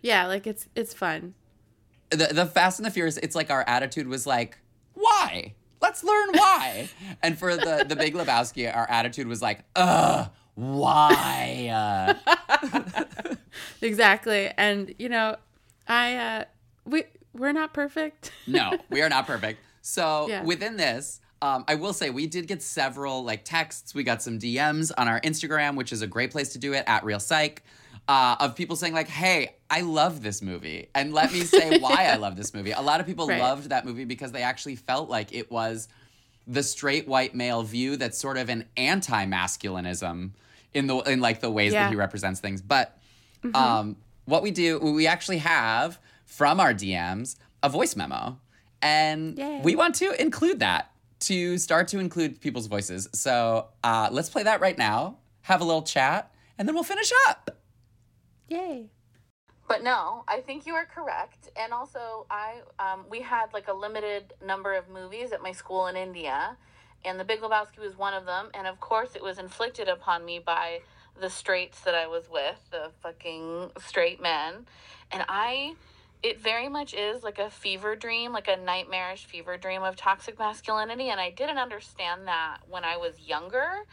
[0.00, 1.34] Yeah, like it's it's fun.
[2.10, 4.58] The, the Fast and the Furious, it's like our attitude was like,
[4.94, 5.54] why?
[5.80, 6.88] Let's learn why.
[7.22, 12.16] and for the, the Big Lebowski, our attitude was like, ugh, why?
[13.82, 15.36] Exactly, and you know,
[15.86, 16.44] I uh,
[16.86, 17.04] we
[17.34, 18.32] we're not perfect.
[18.46, 19.60] no, we are not perfect.
[19.82, 20.44] So Yeah.
[20.44, 23.94] within this, um, I will say we did get several like texts.
[23.94, 26.84] We got some DMs on our Instagram, which is a great place to do it
[26.86, 27.62] at Reel Psych,
[28.08, 32.06] uh, of people saying like, "Hey, I love this movie," and let me say why
[32.06, 32.70] I love this movie.
[32.72, 33.40] A lot of people Right.
[33.40, 35.88] loved that movie because they actually felt like it was
[36.46, 40.30] the straight white male view that's sort of an anti-masculinism
[40.74, 41.84] in the in like the ways Yeah.
[41.84, 42.62] That he represents things.
[42.62, 42.96] But
[43.54, 48.38] um, what we do, we actually have from our DMs a voice memo,
[48.80, 49.60] and Yay.
[49.62, 50.90] we want to include that
[51.20, 53.08] to start to include people's voices.
[53.12, 55.18] So uh, let's play that right now.
[55.42, 57.58] Have a little chat, and then we'll finish up.
[58.48, 58.90] Yay!
[59.68, 61.50] But no, I think you are correct.
[61.56, 65.86] And also, I um, we had like a limited number of movies at my school
[65.86, 66.56] in India,
[67.04, 68.48] and The Big Lebowski was one of them.
[68.54, 70.80] And of course, it was inflicted upon me by
[71.20, 74.66] the straights that I was with, the fucking straight men.
[75.10, 75.74] And I,
[76.22, 80.38] it very much is like a fever dream, like a nightmarish fever dream of toxic
[80.38, 81.10] masculinity.
[81.10, 83.84] And I didn't understand that when I was younger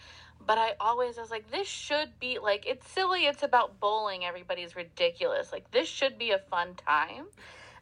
[0.46, 3.26] but I always I was like, this should be like, it's silly.
[3.26, 4.26] It's about bowling.
[4.26, 5.52] Everybody's ridiculous.
[5.52, 7.26] Like, this should be a fun time.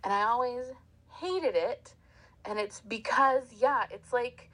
[0.04, 0.66] And I always
[1.10, 1.94] hated it.
[2.46, 4.50] And it's because, yeah, it's like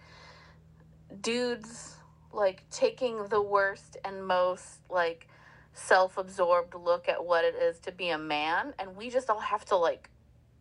[1.21, 1.92] dudes
[2.33, 5.27] like taking the worst and most like
[5.73, 8.73] self absorbed look at what it is to be a man.
[8.79, 10.09] And we just all have to like,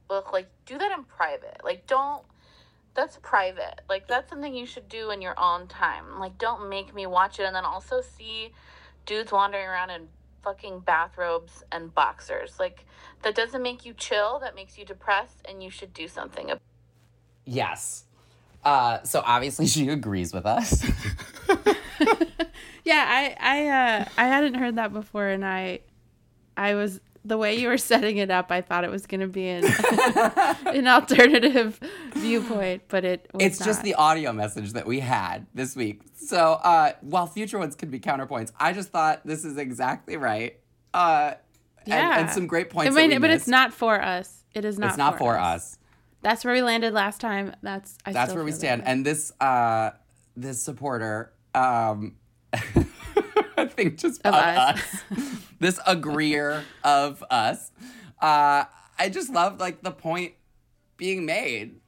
[0.08, 1.60] look, like, do that in private.
[1.64, 2.24] Like, don't
[2.94, 3.80] that's private.
[3.88, 6.18] Like that's something you should do in your own time.
[6.18, 8.52] Like don't make me watch it and then also see
[9.06, 10.08] dudes wandering around in
[10.42, 12.58] fucking bathrobes and boxers.
[12.60, 12.84] Like
[13.22, 16.62] that doesn't make you chill, that makes you depressed and you should do something about
[17.44, 18.04] Yes.
[18.64, 20.84] Uh, so obviously she agrees with us.
[22.84, 25.80] Yeah, I I uh, I hadn't heard that before, and I
[26.56, 29.28] I was the way you were setting it up, I thought it was going to
[29.28, 29.64] be an,
[30.66, 31.78] an alternative
[32.14, 36.02] viewpoint, but it was It's just the audio message that we had this week.
[36.16, 40.58] So uh, while future ones could be counterpoints, I just thought this is exactly right.
[40.92, 41.34] Uh,
[41.86, 42.88] and, and some great points.
[42.88, 44.42] I that mean, we but it's not for us.
[44.52, 44.88] It is not.
[44.88, 45.78] It's not for us.
[46.22, 47.54] That's where we landed last time.
[47.62, 48.82] That's I That's where we that stand.
[48.86, 49.90] And this uh,
[50.36, 52.16] this supporter, um,
[52.52, 54.78] I think just Of of us.
[54.78, 55.02] us,
[55.58, 57.70] this agreeer of us.
[58.20, 58.64] Uh,
[58.98, 60.34] I just love like the point
[60.96, 61.80] being made,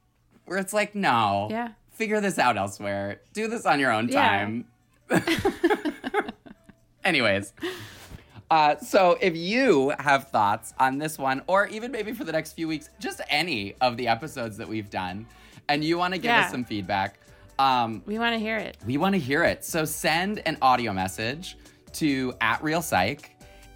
[0.45, 1.69] where it's like, no, Yeah.
[1.93, 3.21] figure this out elsewhere.
[3.33, 4.27] Do this on your own Yeah.
[4.37, 4.65] time.
[7.03, 7.53] Anyways.
[8.55, 12.53] Uh, so if you have thoughts on this one, or even maybe for the next
[12.53, 15.27] few weeks, just any of the episodes that we've done,
[15.67, 16.45] and you want to give Yeah.
[16.45, 17.19] us some feedback,
[17.59, 18.77] um, we want to hear it.
[18.85, 19.65] we want to hear it.
[19.65, 21.57] So send an audio message
[21.95, 23.29] to at Reel Psych,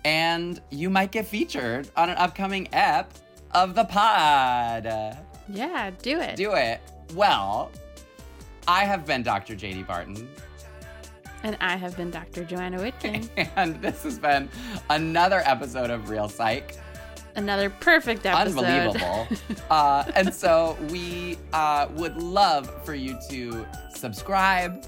[0.06, 3.12] and you might get featured on an upcoming ep
[3.52, 4.86] of the pod.
[5.50, 6.38] Yeah, do it.
[6.38, 6.80] Do it.
[7.16, 7.70] Well,
[8.66, 9.56] I have been Dr.
[9.58, 10.30] JD Barton.
[11.44, 12.44] And I have been Dr.
[12.44, 13.30] Joanna Whitkin.
[13.56, 14.50] And this has been
[14.90, 16.76] another episode of Reel Psych.
[17.36, 18.64] Another perfect episode.
[18.64, 19.28] Unbelievable.
[19.70, 23.66] uh, and so we uh, would love for you to
[23.96, 24.84] subscribe,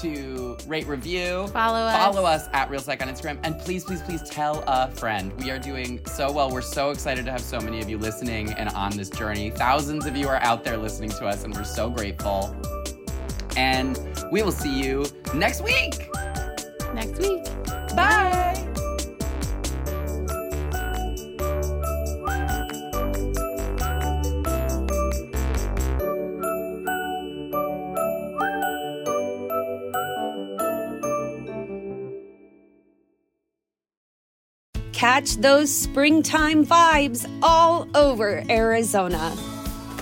[0.00, 1.96] to rate, review, Follow us.
[1.96, 5.32] follow us at Reel Psych on Instagram, and please, please, please tell a friend.
[5.40, 6.50] We are doing so well.
[6.50, 9.50] We're so excited to have so many of you listening and on this journey.
[9.50, 12.56] Thousands of you are out there listening to us, and we're so grateful.
[13.56, 13.98] And
[14.30, 16.08] we will see you next week.
[16.94, 17.44] Next week.
[17.96, 18.52] Bye.
[34.92, 39.51] Catch those springtime vibes all over Arizona.